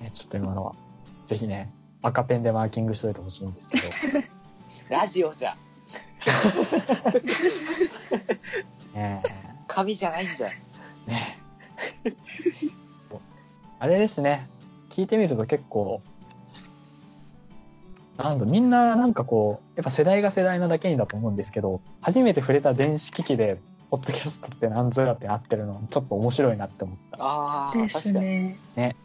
[0.00, 0.74] ねちょっと今のは、
[1.26, 1.70] ぜひね、
[2.06, 3.82] 赤ペンでマーキングしといてほしいんですけど。
[4.88, 5.56] ラジオじゃ。
[8.94, 9.22] ね
[9.66, 10.50] 紙じゃないんじゃん。
[10.50, 11.38] えね
[12.04, 12.12] え
[13.78, 14.48] あれですね。
[14.90, 16.00] 聞いてみると結構、
[18.16, 23.58] なんだ、みんななんかこう、やっぱ世代が世代なだけにだと思うんですけど、初めて触れた電子機器で、
[23.90, 27.18] ポッドキャストって何ぞやってなってるの、ちょっと面白いなって思った。
[27.20, 28.56] ああ、です確かに。
[28.76, 28.96] ね。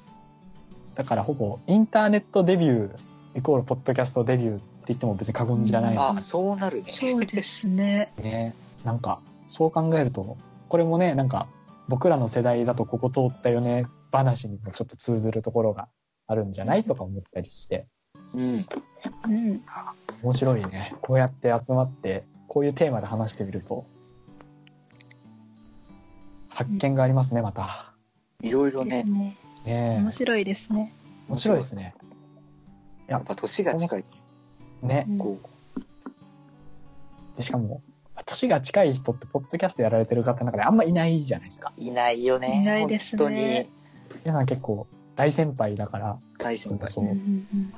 [0.95, 2.97] だからほぼ、インターネットデビュー、
[3.35, 6.91] イコールポッドキャストデビューって言っても別に過言じゃないのあ、そうなるね。
[6.91, 8.13] そうですね。
[8.21, 8.53] ね。
[8.83, 10.37] なんか、そう考えると、
[10.69, 11.47] これもね、なんか、
[11.87, 15.87] 僕らの世代だとここ通ったよね、話にもちょっと通ずるところが
[16.27, 17.87] あるんじゃないとか思ったりして、
[18.33, 18.65] うん。
[19.25, 19.61] うん。
[20.23, 20.95] 面白いね。
[21.01, 23.85] こうやって集まって、こういうテーマで話してみると、
[26.49, 27.93] 発見がありますね、また。
[28.41, 29.03] いろいろね。
[29.03, 29.37] ですね。
[29.65, 30.93] ね面白いですね。
[31.29, 31.95] 面白いですね。
[33.07, 34.03] やっぱ年が近い。
[34.81, 35.05] ね。
[35.09, 35.39] うんこ
[37.35, 37.81] で、しかも、
[38.25, 41.73] 年が近い人って、ポッドキャストやられてる方の中であんまいないじゃないですか。
[41.77, 42.61] う、いないよね。
[42.61, 43.69] いないですね本当に
[44.25, 46.87] 皆さん結構大先輩だから、大先輩。
[46.87, 47.19] そううんうんう
[47.57, 47.73] ん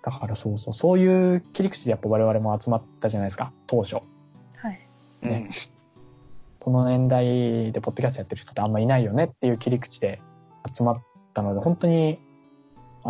[0.00, 3.96] だからそうそう、そういう切り口でやっぱ我々も集まったじゃないですか、当初。
[3.96, 4.80] はい。
[5.22, 5.48] うんね
[6.60, 10.20] この年代でポッドキャストやってる人ってあんまいないよねっていう切り口で
[10.72, 11.02] 集まっ
[11.34, 12.18] たので、本当に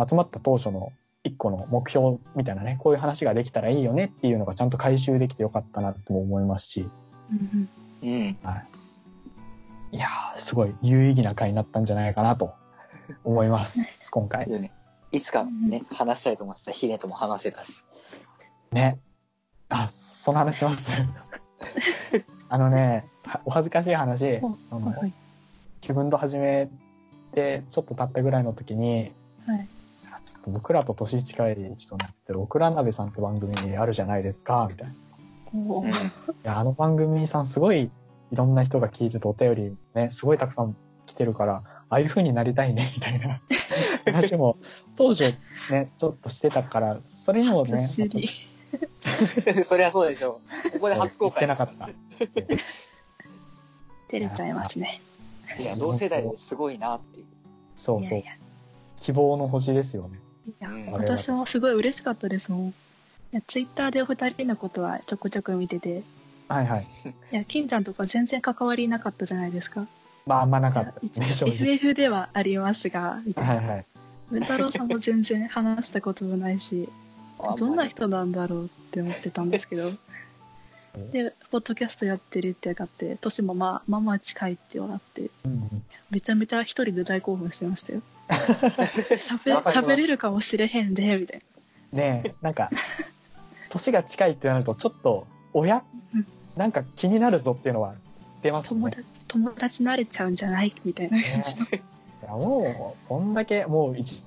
[0.07, 0.91] 集まった当初の
[1.23, 6.89] 一個の目標みたいなね、こういう話ができたらいいよねっていうのがちゃんと回収できてよかったなとも思いますし、
[7.31, 7.69] うん
[8.03, 8.37] うんうん。
[9.91, 12.53] いやー、すごい有意義な回になったんじゃないかなと
[13.23, 14.45] 思います、今回。
[14.45, 14.71] でね、
[15.11, 17.83] いつかね、話したいと思ってたヒネとも話せたし。
[18.71, 18.99] ね。
[19.67, 20.91] あ、その話します。
[22.49, 25.13] あのね、はお恥ずかしい話、おあのはいはい
[25.81, 26.69] 気分と始め
[27.33, 29.11] てちょっと経ったぐらいの時に、
[29.45, 29.67] はい。
[30.27, 34.93] ちょっと僕らと年近い人になってる、オクラ鍋さんって番組あるじゃないですか、みたいな。
[34.93, 34.95] い
[36.43, 37.89] や、あの番組さんすごい
[38.31, 40.75] いろんな人が聞いててお便りね、すごいたくさん
[41.05, 43.41] 来てるから、ああいう風になりたいね、 みたいな
[44.05, 44.57] 話も
[44.95, 45.35] 当時
[45.71, 47.79] ね、ちょっとしてたから、それにもね。
[49.63, 50.41] そりゃそうでしょ。
[50.73, 51.89] ここで初公開言ってなかった。
[54.09, 55.01] 照れちゃいますね。
[55.59, 57.25] いや、同世代ですごいなっていう。
[57.75, 58.25] そうそういやい。
[58.25, 58.33] や
[59.01, 60.19] 希望の星ですよね。
[60.47, 62.67] いやうん私もすごい嬉しかったですもん。
[62.69, 62.73] い
[63.31, 66.03] やツイッターでお二人のことはちょくちょく見てて、
[66.49, 66.85] はいはい。
[67.31, 69.87] いや、金ちゃんとか全然関わりなかったじゃないですか。
[70.25, 71.55] まあ、あんまなかったですね、正直。
[71.55, 73.55] FF ではありますが、みたいな。
[73.55, 73.85] はいはい。
[74.31, 76.89] 文太郎さんも全然話したこともないし、
[77.57, 79.91] どんな人なんだろうって思ってたんですけど。
[81.13, 88.01] で、ポッドキャストやってるって分かって、年もまあ、まあまあ近いって分かって、うんうんめちゃめちゃ一人で大興奮してましたよ。
[88.29, 91.41] 喋わかります喋れるかもしれへんで、みたい
[91.93, 92.71] ねえ、なんか、
[93.69, 95.83] 年が近いってなると、ちょっと、親
[96.15, 96.25] うん
[96.57, 97.93] なんか気になるぞっていうのは
[98.41, 98.63] 出まな。
[98.63, 98.79] すね。
[98.81, 100.73] 友達、友達慣れちゃうんじゃない？
[100.83, 101.65] みたいな感じの。
[101.65, 101.69] い
[102.23, 104.23] やもう、こんだけ、もう1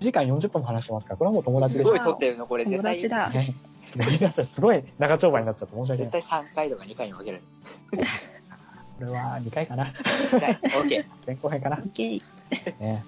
[0.00, 2.96] 時間40分も話してますから、これはもう友達すでしょごい撮ってるの、これ絶対。
[2.96, 3.30] 友達だ。
[3.30, 3.54] ね。
[3.84, 6.12] ちょっとごめんなさい、すごい長丁場になっちゃって申し訳ない。
[6.12, 7.42] 絶対3回とか2回に分ける。
[8.98, 9.84] これは2回かな。
[9.84, 9.96] はい、オ
[10.84, 11.06] ッケー。
[11.26, 11.82] 前後編かな。
[11.94, 12.22] ゲイ。
[12.80, 13.04] ね。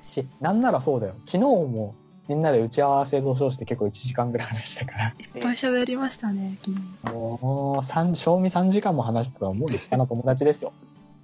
[0.00, 1.14] し、なんならそうだよ。
[1.26, 1.94] 昨日も
[2.28, 7.12] みんなで打ち合わせと称して結構1時間ぐらい話したから、いっぱい喋りましたね、昨日。
[7.12, 10.72] もう、三賞味3時間も話してたらもう立派な友達ですよ。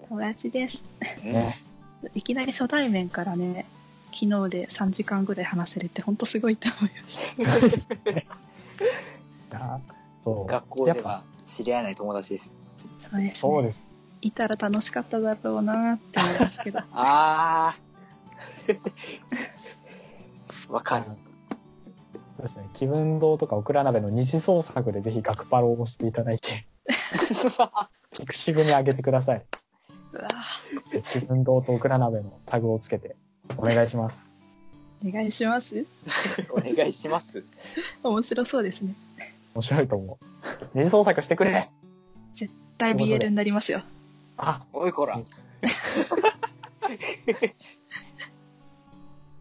[0.09, 0.85] 友達です。
[1.25, 1.63] うんね。
[2.15, 3.67] いきなり初対面からね、
[4.13, 8.11] 昨日で3時間ぐらい話せるって本当すごいと思いました。
[8.11, 8.25] い
[9.51, 9.81] や
[10.23, 10.47] そう。
[10.47, 12.51] 学校では知り合えない友達です。
[13.01, 13.33] そうです、ね。
[13.35, 13.85] そうです。
[14.21, 16.81] いたら楽しかっただろうなって思いますけど。
[16.93, 18.83] あー。
[20.73, 21.07] わかる。
[22.37, 22.69] そうですね。
[22.73, 26.67] 気分堂とかオクラ鍋の二次創作でぜひ学パロを押していただいて、
[28.11, 29.45] ピクシブに上げてください。
[31.05, 33.17] 気分堂とオクラ鍋のタグをつけて
[33.57, 34.31] お願いします。
[35.07, 35.87] お願いします？
[36.51, 37.45] お願いします。
[38.03, 38.95] 面白そうですね。
[39.55, 40.25] 面白いと思う。
[40.75, 41.71] 二次創作してくれ
[42.35, 43.83] 絶対 BL になりますよ。
[44.39, 45.21] あおいこら。
[45.23, 45.25] ち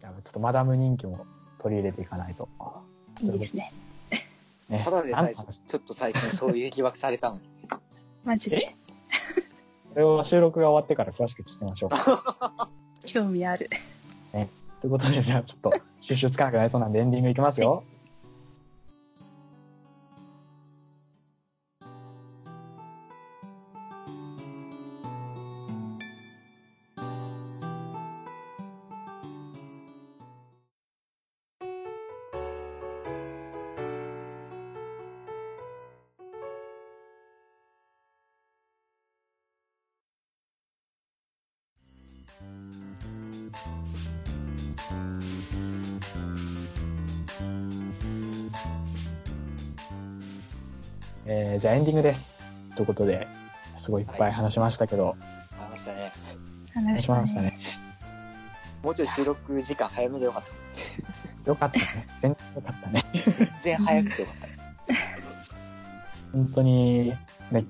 [0.04, 1.26] ょっとマダム人気も
[1.58, 2.48] 取り入れていかないと。
[3.20, 3.72] いいですね。
[4.68, 7.42] ねただでさえ、ちょっと最近そういう疑惑されたのに。
[8.24, 8.76] マジで？
[9.94, 11.90] これは収録が終わってから詳しく聞きましょう。
[13.06, 13.68] 興味ある。
[14.80, 17.84] ということで、じゃあちょっと収集つかなくなりそうなんでエンディングいきますよ。
[51.62, 52.66] じゃあエンディングです。
[52.74, 53.28] ということで、
[53.78, 55.14] すごいいっぱい話しましたけど、
[55.70, 56.12] 話したね。
[56.74, 57.56] 話しましたね。
[58.82, 60.42] もうちょい収録時間早めでよかっ
[61.44, 61.50] た。
[61.50, 61.84] よかったね。
[62.18, 63.04] 全然よかったね。
[63.14, 64.48] 全然早くてよかった。
[66.32, 67.12] 本当に、
[67.52, 67.64] ね、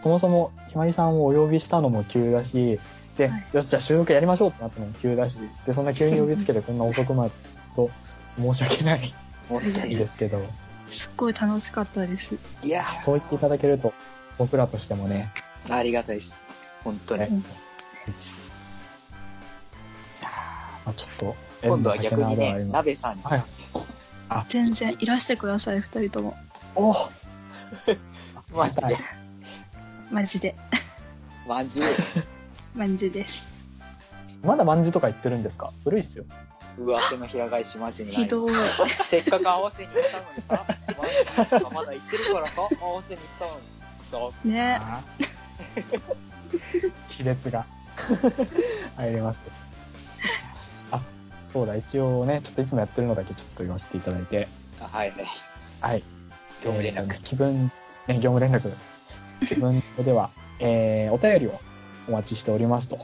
[0.00, 2.78] そもそもひまりさんをお呼びしたのも急だし、
[3.18, 7.32] で、はいよし、じゃあ収録やりましょうってなったのも急だし、で、そんな急に呼びつけてこんな遅くまで
[7.74, 7.90] と
[8.38, 9.12] 申し訳ない
[9.48, 9.96] 本当に。
[9.96, 10.40] ですけど、
[10.90, 12.36] すっごい楽しかったです。
[12.62, 13.92] いやそう言っていただけると、
[14.38, 16.44] 僕らとしてもね、ー、ありがたいです。
[16.82, 17.36] 本当ねに。
[17.36, 17.44] うんい
[20.22, 23.44] やーまあ、ちょっっと、今度は逆にね、鍋さんに、はい
[24.48, 26.36] 全然いらしてください、二人とも。
[26.74, 26.92] お
[28.52, 28.96] マジで、
[30.10, 30.54] マジで。
[31.46, 31.86] まんじゅう、
[32.74, 33.52] マジです。
[34.42, 35.70] まだまんじとか言ってるんですか？
[35.84, 36.24] 古いっすよ。
[36.78, 38.22] 上手の平返しマジにない。
[38.24, 38.52] ひどい。
[39.04, 40.66] せっかく合わせに行ったのにさ、
[41.38, 43.60] まだまだ行ってるからさ、合わせに行ったのに。
[44.02, 44.48] そう。
[44.48, 44.78] ね。
[44.80, 47.64] あー亀裂が
[48.96, 49.40] 入りまし
[50.90, 50.96] た。
[50.96, 51.00] あ、
[51.52, 54.48] そうだ、一応ね、ちょっといつもやってるのだけちょっと言わせていただいて、
[54.80, 55.26] あはいはい。
[55.80, 56.02] はい。
[56.62, 57.04] 業務連絡。
[57.14, 57.70] えー気分、ね、
[58.18, 58.72] 業務連絡。
[59.46, 61.60] 気分では、えーお便りを
[62.08, 62.98] お待ちしておりますと。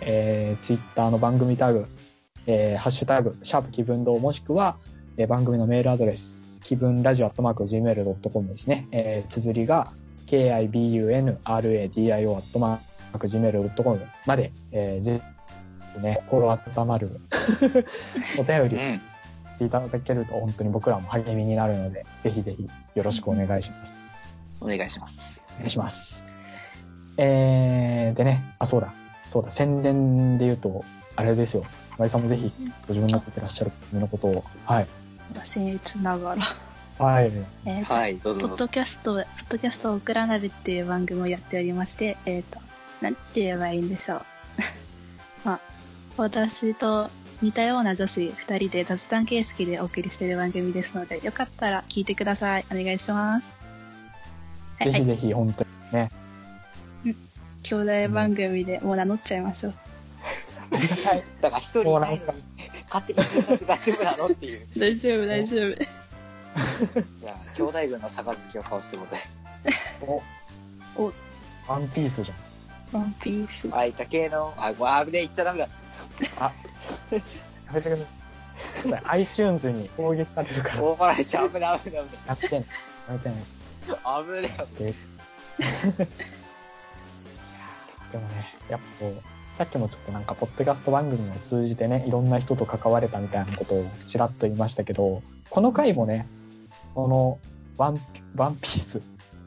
[0.00, 1.86] えー、ツイッターの番組タグ、
[2.46, 4.76] えーハッシュタグ、シャープ気分堂もしくは、
[5.16, 8.88] えー番組のメールアドレス、気分ラジオアットマーク Gmail.com ですね。
[8.90, 9.92] えー、綴りが、
[10.26, 15.20] kibunradio アットマーク Gmail.com まで、えー、ぜ
[15.94, 17.20] ひね、心温まる
[18.38, 19.00] お便りうん。
[19.60, 23.94] いただけると本当に僕らも励みになるので、ぜひぜひよろしくお願いします。
[24.60, 25.40] お願いします。
[25.54, 26.24] お願いします。
[27.16, 28.92] えー、でね、あ、そうだ、
[29.24, 30.84] そうだ、宣伝で言うと、
[31.14, 31.64] あれですよ。
[31.98, 32.52] マリさんもぜひ、
[32.88, 34.86] ご自分のやってらっしゃる君のことを、はい。
[35.44, 36.42] 僭越ながら。
[36.98, 37.32] はい。
[37.64, 38.56] えーはい、どうぞポッ。
[38.56, 42.60] ドキャスト、ポッドキャストオクラ鍋っていう番組をやっておりまして、えっ、と、
[43.00, 44.22] なんて言えばいいんでしょう。
[45.44, 45.60] まあ、
[46.16, 47.10] 私と
[47.42, 52.64] 似たような女子二人で雑談形式でお送りしている番組ですので、よかったら聞いてください。
[52.70, 53.46] お願いします。
[54.78, 55.04] はい、はい。
[55.04, 56.10] ぜひぜひ、本当にね、
[57.62, 59.74] 兄弟番組でもう名乗っちゃいましょう。
[61.40, 62.42] だから一人いないのに、
[62.90, 63.18] 勝手に
[63.66, 64.68] 大丈夫なのっていう。
[64.76, 65.74] 大丈夫、大丈夫。
[67.18, 69.20] じゃあ、兄弟分の杯を交わすことで。
[70.02, 70.22] お、
[71.02, 71.12] お
[71.68, 73.00] ワンピースじゃん。
[73.00, 73.68] ワンピース。
[73.72, 75.68] あいた系の、あ、わあ、危ねえ、言っちゃダメだ。
[75.68, 76.52] や
[77.72, 78.06] めてください。
[79.04, 81.50] iTunes に攻撃されるから、怒られちゃう。
[81.50, 82.66] 危ない、危ない、危やってね。
[83.08, 83.34] やめてね。
[83.88, 84.24] ない。
[84.24, 84.50] 危ね
[84.80, 84.94] え。
[88.12, 96.26] でもね、やっぱこう、さっきもちょっとなんか、ポッドキャスト番組を通じてね、いろんな人と関われたみたいなことをちらっと言いましたけど、この回もね、
[96.94, 97.38] この、
[97.76, 98.00] ワン、
[98.34, 99.00] ワンピース、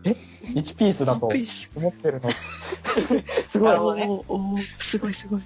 [0.05, 1.27] え ?1 ピースだと。
[1.75, 2.29] 思ってるの、
[3.47, 4.23] すごいね
[4.79, 5.41] すごいすごい。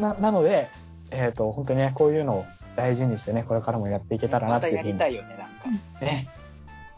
[0.00, 0.68] な、なので、
[1.12, 6.04] えっ、と、本当にね、こういうのを大事にしてね、これからもやっていけたらなまたっていうふうにやりたいよね、なんか。
[6.04, 6.28] ね、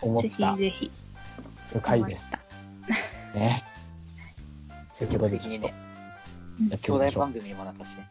[0.01, 0.90] 思っぜひた、ぜひ。
[1.66, 2.32] そういう回です。
[3.34, 3.64] ね。
[4.94, 5.66] 積極的にね。
[5.66, 5.88] やって
[6.82, 8.09] 兄弟番組にもなったしね。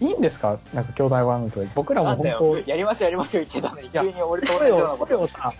[0.00, 0.58] いいんですか？
[0.72, 1.66] なんか兄弟番組とか。
[1.74, 5.06] 僕らも本当よ、やりましょう、やりましょう言ってたのに、や急に俺と同声を、じようなこと。
[5.06, 5.52] 声をさ、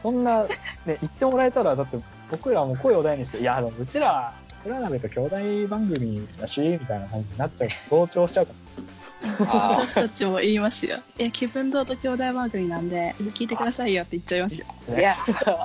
[0.00, 0.48] そんな、ね、
[0.86, 1.98] 言ってもらえたら、だって
[2.30, 4.32] 僕らも声を大にして、いや、でもうちら、
[4.62, 7.70] 倉鍋と兄弟番組だし、みたいな感じになっちゃう。
[7.88, 8.52] 増長しちゃうか
[9.40, 10.98] あ私たちも言いますよ。
[11.18, 14.66] いや、気分堂と兄弟番組なんで、聞いてくださいよって言っちゃいますよ。
[14.90, 15.14] あ、いや、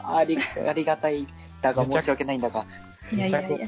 [0.04, 0.38] あり、
[0.68, 1.26] ありがたい。
[1.62, 2.66] だが申し訳ないんだが。
[3.12, 3.68] いやいやいや。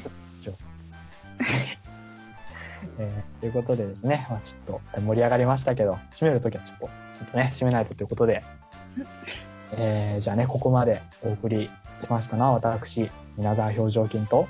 [2.98, 8.42] えーということでですね、まあ、ちょっと盛り上がりましたけど、締めるときはちょっと、ちょっとね、締めないとということで、
[9.72, 11.70] えー、じゃあね、ここまでお送り
[12.02, 14.48] しましたのは私、稲沢表情筋と、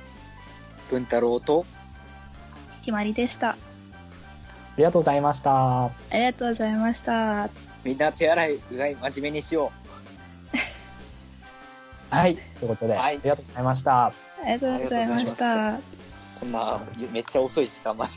[0.91, 1.65] 文太郎と、
[2.81, 3.51] 決まりでした。
[3.51, 3.57] あ
[4.77, 5.85] りがとうございました。
[5.85, 7.49] ありがとうございました。
[7.85, 9.71] みんな手洗い、うがい、真面目にしよ
[12.11, 12.35] はい。
[12.35, 14.13] ということで、はいありがとうございました。
[14.43, 15.79] ありがとうございました。
[16.41, 16.83] こんな、
[17.13, 18.13] めっちゃ遅い時間まで。